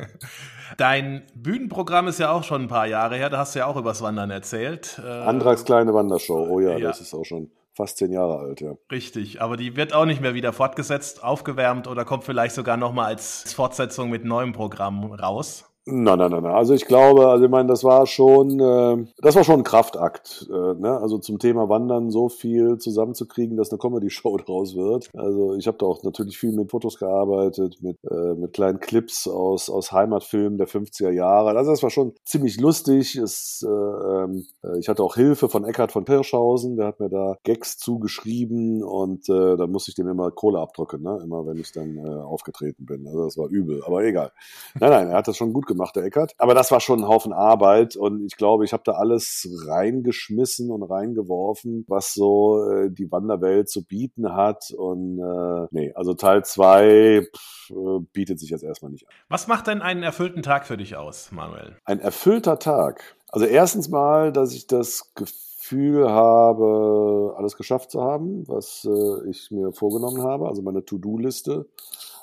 Dein 0.78 1.24
Bühnenprogramm 1.36 2.08
ist 2.08 2.20
ja 2.20 2.32
auch 2.32 2.44
schon 2.44 2.64
ein 2.64 2.68
paar 2.68 2.88
Jahre 2.88 3.16
her, 3.16 3.30
da 3.30 3.38
hast 3.40 3.56
du 3.56 3.60
ja 3.60 3.66
auch 3.66 3.76
übers 3.76 4.02
Wandern 4.02 4.32
erzählt. 4.32 5.02
Äh, 5.04 5.08
Andrags 5.08 5.66
kleine 5.66 5.94
Wandershow, 5.94 6.48
oh 6.50 6.60
ja, 6.60 6.78
ja, 6.78 6.80
das 6.80 7.02
ist 7.02 7.14
auch 7.14 7.26
schon 7.26 7.52
fast 7.74 7.98
zehn 7.98 8.12
Jahre 8.12 8.40
alt, 8.40 8.62
ja. 8.62 8.76
Richtig, 8.92 9.42
aber 9.42 9.58
die 9.58 9.76
wird 9.76 9.94
auch 9.94 10.06
nicht 10.06 10.22
mehr 10.22 10.34
wieder 10.34 10.54
fortgesetzt, 10.54 11.24
aufgewärmt 11.24 11.88
oder 11.88 12.06
kommt 12.06 12.24
vielleicht 12.24 12.56
sogar 12.56 12.78
nochmal 12.78 13.08
als 13.08 13.54
Fortsetzung 13.54 14.10
mit 14.10 14.26
neuem 14.26 14.54
Programm 14.54 15.12
raus. 15.12 15.73
Nein, 15.86 16.18
nein, 16.18 16.32
nein, 16.32 16.44
nein. 16.44 16.54
Also 16.54 16.74
ich 16.74 16.86
glaube, 16.86 17.28
also 17.28 17.44
ich 17.44 17.52
meine, 17.52 17.68
das 17.68 17.84
war 17.84 18.08
schon, 18.08 18.58
äh, 18.58 19.06
das 19.18 19.36
war 19.36 19.44
schon 19.44 19.60
ein 19.60 19.64
Kraftakt. 19.64 20.48
Äh, 20.50 20.76
ne? 20.76 20.98
Also 21.02 21.18
zum 21.18 21.40
Thema 21.40 21.68
Wandern 21.68 22.10
so 22.10 22.30
viel 22.30 22.78
zusammenzukriegen, 22.78 23.58
dass 23.58 23.70
eine 23.70 23.80
Comedy-Show 23.80 24.38
draus 24.46 24.78
wird. 24.78 25.10
Also 25.14 25.56
ich 25.56 25.68
habe 25.68 25.78
da 25.78 25.86
auch 25.86 26.02
natürlich 26.04 26.38
viel 26.38 26.54
mit 26.54 26.72
Fotos 26.72 26.98
gearbeitet, 26.98 27.80
mit, 27.82 27.98
äh, 28.10 28.34
mit 28.36 28.54
kleinen 28.54 28.80
Clips 28.80 29.28
aus, 29.28 29.70
aus 29.70 29.92
Heimatfilmen 29.92 30.58
der 30.58 30.70
50er 30.70 31.10
Jahre. 31.10 31.50
Also 31.58 31.72
das 31.72 31.84
war 31.84 31.90
schon 31.90 32.14
ziemlich 32.24 32.62
lustig. 32.62 33.18
Es, 33.18 33.66
äh, 33.68 33.70
ähm, 33.70 34.46
äh, 34.64 34.80
ich 34.80 34.88
hatte 34.88 35.04
auch 35.04 35.16
Hilfe 35.16 35.50
von 35.50 35.66
Eckhard 35.66 35.92
von 35.92 36.06
Pirschhausen, 36.06 36.78
der 36.78 36.88
hat 36.88 37.02
mir 37.02 37.10
da 37.10 37.36
Gags 37.44 37.78
zugeschrieben 37.78 38.84
und 38.84 39.28
äh, 39.28 39.58
da 39.58 39.68
musste 39.68 39.92
ich 39.92 39.96
dem 39.96 40.08
immer 40.08 40.32
Kohle 40.32 40.60
abdrücken, 40.60 41.02
ne? 41.02 41.20
immer 41.22 41.46
wenn 41.46 41.58
ich 41.58 41.74
dann 41.74 41.98
äh, 41.98 42.22
aufgetreten 42.22 42.86
bin. 42.86 43.06
Also 43.06 43.26
das 43.26 43.38
war 43.38 43.50
übel, 43.50 43.84
aber 43.86 44.02
egal. 44.06 44.32
Nein, 44.80 44.90
nein, 44.90 45.10
er 45.10 45.18
hat 45.18 45.28
das 45.28 45.36
schon 45.36 45.52
gut 45.52 45.66
gemacht 45.66 45.73
gemacht, 45.74 45.96
der 45.96 46.04
Eckert. 46.04 46.34
Aber 46.38 46.54
das 46.54 46.72
war 46.72 46.80
schon 46.80 47.02
ein 47.02 47.08
Haufen 47.08 47.34
Arbeit 47.34 47.96
und 47.96 48.26
ich 48.26 48.38
glaube, 48.38 48.66
ich 48.66 48.74
habe 48.74 48.84
da 48.86 48.94
alles 48.94 49.48
reingeschmissen 49.68 50.72
und 50.72 50.84
reingeworfen, 50.84 51.86
was 51.88 52.14
so 52.14 52.70
äh, 52.70 52.90
die 52.90 53.12
Wanderwelt 53.12 53.70
zu 53.70 53.86
bieten 53.86 54.34
hat. 54.34 54.72
Und 54.72 55.20
äh, 55.20 55.68
nee, 55.72 55.92
also 55.96 56.14
Teil 56.14 56.44
zwei 56.46 57.28
äh, 57.70 58.00
bietet 58.14 58.40
sich 58.40 58.50
jetzt 58.50 58.64
erstmal 58.64 58.92
nicht 58.92 59.08
an. 59.08 59.14
Was 59.30 59.48
macht 59.48 59.68
denn 59.68 59.82
einen 59.82 60.04
erfüllten 60.04 60.44
Tag 60.44 60.66
für 60.66 60.78
dich 60.78 60.96
aus, 60.96 61.32
Manuel? 61.32 61.78
Ein 61.86 62.00
erfüllter 62.00 62.60
Tag. 62.60 63.16
Also 63.30 63.46
erstens 63.46 63.90
mal, 63.90 64.32
dass 64.32 64.54
ich 64.54 64.68
das 64.68 65.14
Gefühl 65.16 66.10
habe, 66.10 67.34
alles 67.38 67.58
geschafft 67.58 67.90
zu 67.90 68.02
haben, 68.02 68.48
was 68.48 68.86
äh, 68.86 69.30
ich 69.30 69.50
mir 69.50 69.72
vorgenommen 69.72 70.22
habe, 70.22 70.48
also 70.48 70.62
meine 70.62 70.86
To-Do-Liste 70.86 71.66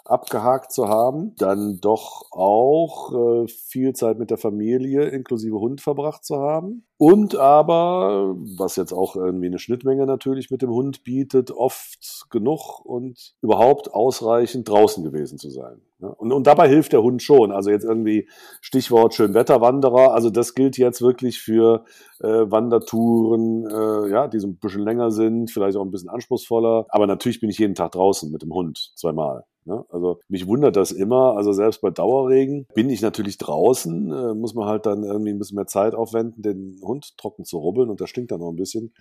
abgehakt 0.04 0.72
zu 0.72 0.88
haben, 0.88 1.34
dann 1.36 1.80
doch 1.80 2.26
auch 2.32 3.12
äh, 3.12 3.48
viel 3.48 3.92
Zeit 3.94 4.18
mit 4.18 4.30
der 4.30 4.38
Familie 4.38 5.08
inklusive 5.08 5.58
Hund 5.58 5.80
verbracht 5.80 6.24
zu 6.24 6.36
haben. 6.36 6.84
Und 6.96 7.36
aber, 7.36 8.34
was 8.58 8.76
jetzt 8.76 8.92
auch 8.92 9.16
irgendwie 9.16 9.46
eine 9.46 9.58
Schnittmenge 9.58 10.04
natürlich 10.04 10.50
mit 10.50 10.62
dem 10.62 10.70
Hund 10.70 11.02
bietet, 11.02 11.50
oft 11.50 12.26
genug 12.30 12.84
und 12.84 13.34
überhaupt 13.40 13.94
ausreichend 13.94 14.68
draußen 14.68 15.02
gewesen 15.02 15.38
zu 15.38 15.48
sein. 15.48 15.80
Und, 15.98 16.32
und 16.32 16.46
dabei 16.46 16.68
hilft 16.68 16.92
der 16.92 17.02
Hund 17.02 17.22
schon. 17.22 17.52
Also 17.52 17.70
jetzt 17.70 17.84
irgendwie 17.84 18.28
Stichwort 18.60 19.14
Schönwetterwanderer. 19.14 20.12
Also 20.12 20.30
das 20.30 20.54
gilt 20.54 20.78
jetzt 20.78 21.02
wirklich 21.02 21.40
für 21.40 21.84
äh, 22.20 22.50
Wandertouren, 22.50 23.66
äh, 23.66 24.10
ja, 24.10 24.28
die 24.28 24.38
so 24.38 24.48
ein 24.48 24.56
bisschen 24.56 24.82
länger 24.82 25.10
sind, 25.10 25.50
vielleicht 25.50 25.76
auch 25.76 25.84
ein 25.84 25.90
bisschen 25.90 26.10
anspruchsvoller. 26.10 26.86
Aber 26.88 27.06
natürlich 27.06 27.40
bin 27.40 27.50
ich 27.50 27.58
jeden 27.58 27.74
Tag 27.74 27.92
draußen 27.92 28.30
mit 28.30 28.42
dem 28.42 28.52
Hund, 28.52 28.92
zweimal. 28.96 29.44
Ne? 29.66 29.84
Also 29.90 30.20
mich 30.28 30.46
wundert 30.46 30.76
das 30.76 30.90
immer. 30.90 31.36
Also 31.36 31.52
selbst 31.52 31.80
bei 31.80 31.90
Dauerregen 31.90 32.66
bin 32.74 32.90
ich 32.90 33.02
natürlich 33.02 33.38
draußen, 33.38 34.10
äh, 34.12 34.34
muss 34.34 34.54
man 34.54 34.66
halt 34.66 34.86
dann 34.86 35.04
irgendwie 35.04 35.30
ein 35.30 35.38
bisschen 35.38 35.56
mehr 35.56 35.66
Zeit 35.66 35.94
aufwenden, 35.94 36.42
den 36.42 36.80
Hund 36.82 37.16
trocken 37.18 37.44
zu 37.44 37.58
rubbeln 37.58 37.90
und 37.90 38.00
das 38.00 38.10
stinkt 38.10 38.32
dann 38.32 38.40
noch 38.40 38.50
ein 38.50 38.56
bisschen. 38.56 38.92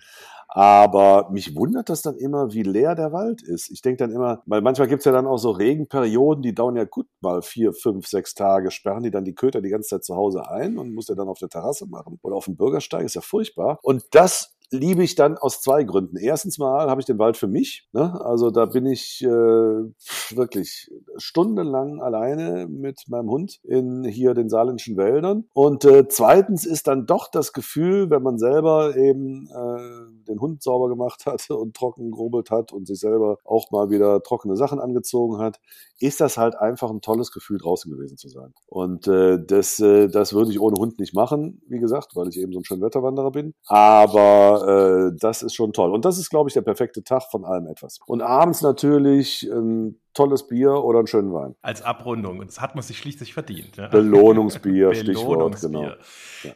Aber 0.48 1.28
mich 1.30 1.56
wundert 1.56 1.88
das 1.88 2.02
dann 2.02 2.16
immer, 2.16 2.52
wie 2.52 2.62
leer 2.62 2.94
der 2.94 3.12
Wald 3.12 3.42
ist. 3.42 3.70
Ich 3.70 3.82
denke 3.82 3.98
dann 3.98 4.10
immer, 4.10 4.42
weil 4.46 4.60
manchmal 4.62 4.88
gibt's 4.88 5.04
ja 5.04 5.12
dann 5.12 5.26
auch 5.26 5.38
so 5.38 5.50
Regenperioden, 5.50 6.42
die 6.42 6.54
dauern 6.54 6.76
ja 6.76 6.84
gut 6.84 7.06
mal 7.20 7.40
vier, 7.42 7.72
fünf, 7.72 8.06
sechs 8.06 8.34
Tage, 8.34 8.70
sperren 8.70 9.02
die 9.02 9.10
dann 9.10 9.24
die 9.24 9.34
Köter 9.34 9.62
die 9.62 9.70
ganze 9.70 9.90
Zeit 9.90 10.04
zu 10.04 10.16
Hause 10.16 10.48
ein 10.48 10.76
und 10.76 10.94
muss 10.94 11.06
der 11.06 11.16
dann 11.16 11.28
auf 11.28 11.38
der 11.38 11.48
Terrasse 11.48 11.86
machen 11.86 12.18
oder 12.22 12.36
auf 12.36 12.44
dem 12.46 12.56
Bürgersteig, 12.56 13.09
ist 13.10 13.14
ja 13.14 13.20
furchtbar. 13.20 13.78
Und 13.82 14.04
das 14.12 14.56
liebe 14.70 15.02
ich 15.02 15.16
dann 15.16 15.36
aus 15.36 15.60
zwei 15.60 15.82
Gründen. 15.82 16.16
Erstens 16.16 16.58
mal 16.58 16.88
habe 16.88 17.00
ich 17.00 17.06
den 17.06 17.18
Wald 17.18 17.36
für 17.36 17.48
mich. 17.48 17.88
Ne? 17.92 18.20
Also 18.24 18.50
da 18.50 18.66
bin 18.66 18.86
ich 18.86 19.22
äh, 19.22 19.26
wirklich 19.26 20.90
stundenlang 21.16 22.00
alleine 22.00 22.68
mit 22.68 23.04
meinem 23.08 23.30
Hund 23.30 23.58
in 23.64 24.04
hier 24.04 24.34
den 24.34 24.48
saarländischen 24.48 24.96
Wäldern. 24.96 25.44
Und 25.54 25.84
äh, 25.84 26.06
zweitens 26.08 26.64
ist 26.64 26.86
dann 26.86 27.06
doch 27.06 27.28
das 27.30 27.52
Gefühl, 27.52 28.10
wenn 28.10 28.22
man 28.22 28.38
selber 28.38 28.96
eben 28.96 29.48
äh, 29.48 30.24
den 30.28 30.40
Hund 30.40 30.62
sauber 30.62 30.88
gemacht 30.88 31.26
hat 31.26 31.50
und 31.50 31.74
trocken 31.74 32.12
gerubbelt 32.12 32.50
hat 32.50 32.72
und 32.72 32.86
sich 32.86 33.00
selber 33.00 33.38
auch 33.44 33.70
mal 33.72 33.90
wieder 33.90 34.22
trockene 34.22 34.56
Sachen 34.56 34.78
angezogen 34.78 35.38
hat, 35.38 35.58
ist 35.98 36.20
das 36.20 36.38
halt 36.38 36.54
einfach 36.56 36.90
ein 36.90 37.00
tolles 37.00 37.32
Gefühl, 37.32 37.58
draußen 37.58 37.90
gewesen 37.90 38.16
zu 38.16 38.28
sein. 38.28 38.54
Und 38.68 39.08
äh, 39.08 39.38
das, 39.44 39.80
äh, 39.80 40.08
das 40.08 40.32
würde 40.32 40.50
ich 40.52 40.60
ohne 40.60 40.76
Hund 40.78 41.00
nicht 41.00 41.14
machen, 41.14 41.60
wie 41.66 41.80
gesagt, 41.80 42.14
weil 42.14 42.28
ich 42.28 42.38
eben 42.38 42.52
so 42.52 42.60
ein 42.60 42.64
schöner 42.64 42.90
Wetterwanderer 43.00 43.30
bin. 43.30 43.54
Aber 43.66 45.10
äh, 45.10 45.16
das 45.18 45.42
ist 45.42 45.54
schon 45.54 45.72
toll. 45.72 45.92
Und 45.92 46.04
das 46.04 46.18
ist, 46.18 46.30
glaube 46.30 46.48
ich, 46.48 46.54
der 46.54 46.62
perfekte 46.62 47.02
Tag 47.02 47.24
von 47.30 47.44
allem 47.44 47.66
etwas. 47.66 47.98
Und 48.06 48.22
abends 48.22 48.62
natürlich 48.62 49.42
ein 49.42 50.00
tolles 50.14 50.46
Bier 50.46 50.72
oder 50.72 50.98
einen 50.98 51.06
schönen 51.06 51.32
Wein. 51.32 51.54
Als 51.62 51.82
Abrundung. 51.82 52.38
Und 52.38 52.48
das 52.48 52.60
hat 52.60 52.74
man 52.74 52.82
sich 52.82 52.98
schließlich 52.98 53.34
verdient. 53.34 53.76
Ja? 53.76 53.88
Belohnungsbier, 53.88 54.94
Stichwort, 54.94 55.60
genau. 55.60 55.82
Ja. 55.82 55.96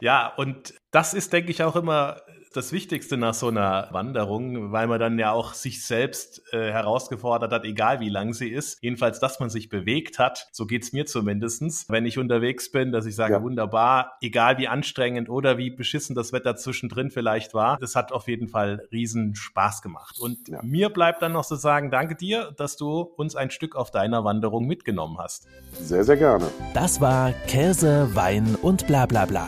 ja, 0.01 0.33
und 0.37 0.73
das 0.91 1.13
ist, 1.13 1.33
denke 1.33 1.51
ich, 1.51 1.63
auch 1.63 1.75
immer 1.75 2.17
das 2.55 2.71
Wichtigste 2.71 3.17
nach 3.17 3.33
so 3.33 3.47
einer 3.49 3.89
Wanderung, 3.91 4.71
weil 4.71 4.87
man 4.87 4.99
dann 4.99 5.19
ja 5.19 5.31
auch 5.31 5.53
sich 5.53 5.85
selbst 5.85 6.41
äh, 6.53 6.71
herausgefordert 6.71 7.51
hat, 7.51 7.65
egal 7.65 7.99
wie 7.99 8.09
lang 8.09 8.33
sie 8.33 8.49
ist. 8.49 8.77
Jedenfalls, 8.81 9.19
dass 9.19 9.39
man 9.39 9.49
sich 9.49 9.69
bewegt 9.69 10.19
hat. 10.19 10.47
So 10.51 10.65
geht's 10.65 10.93
mir 10.93 11.05
zumindestens, 11.05 11.85
wenn 11.89 12.05
ich 12.05 12.17
unterwegs 12.17 12.71
bin, 12.71 12.91
dass 12.91 13.05
ich 13.05 13.15
sage, 13.15 13.33
ja. 13.33 13.43
wunderbar, 13.43 14.17
egal 14.21 14.57
wie 14.57 14.67
anstrengend 14.67 15.29
oder 15.29 15.57
wie 15.57 15.69
beschissen 15.69 16.15
das 16.15 16.31
Wetter 16.33 16.55
zwischendrin 16.55 17.11
vielleicht 17.11 17.53
war. 17.53 17.77
Das 17.77 17.95
hat 17.95 18.11
auf 18.11 18.27
jeden 18.27 18.47
Fall 18.47 18.87
riesen 18.91 19.35
Spaß 19.35 19.81
gemacht. 19.81 20.19
Und 20.19 20.47
ja. 20.47 20.59
mir 20.63 20.89
bleibt 20.89 21.21
dann 21.21 21.33
noch 21.33 21.45
zu 21.45 21.55
sagen, 21.55 21.91
danke 21.91 22.15
dir, 22.15 22.53
dass 22.57 22.77
du 22.77 23.01
uns 23.01 23.35
ein 23.35 23.51
Stück 23.51 23.75
auf 23.75 23.91
deiner 23.91 24.23
Wanderung 24.23 24.65
mitgenommen 24.65 25.17
hast. 25.19 25.47
Sehr, 25.73 26.03
sehr 26.03 26.17
gerne. 26.17 26.45
Das 26.73 27.01
war 27.01 27.33
Käse, 27.47 28.09
Wein 28.13 28.55
und 28.61 28.87
bla 28.87 29.05
bla 29.05 29.25
bla. 29.25 29.47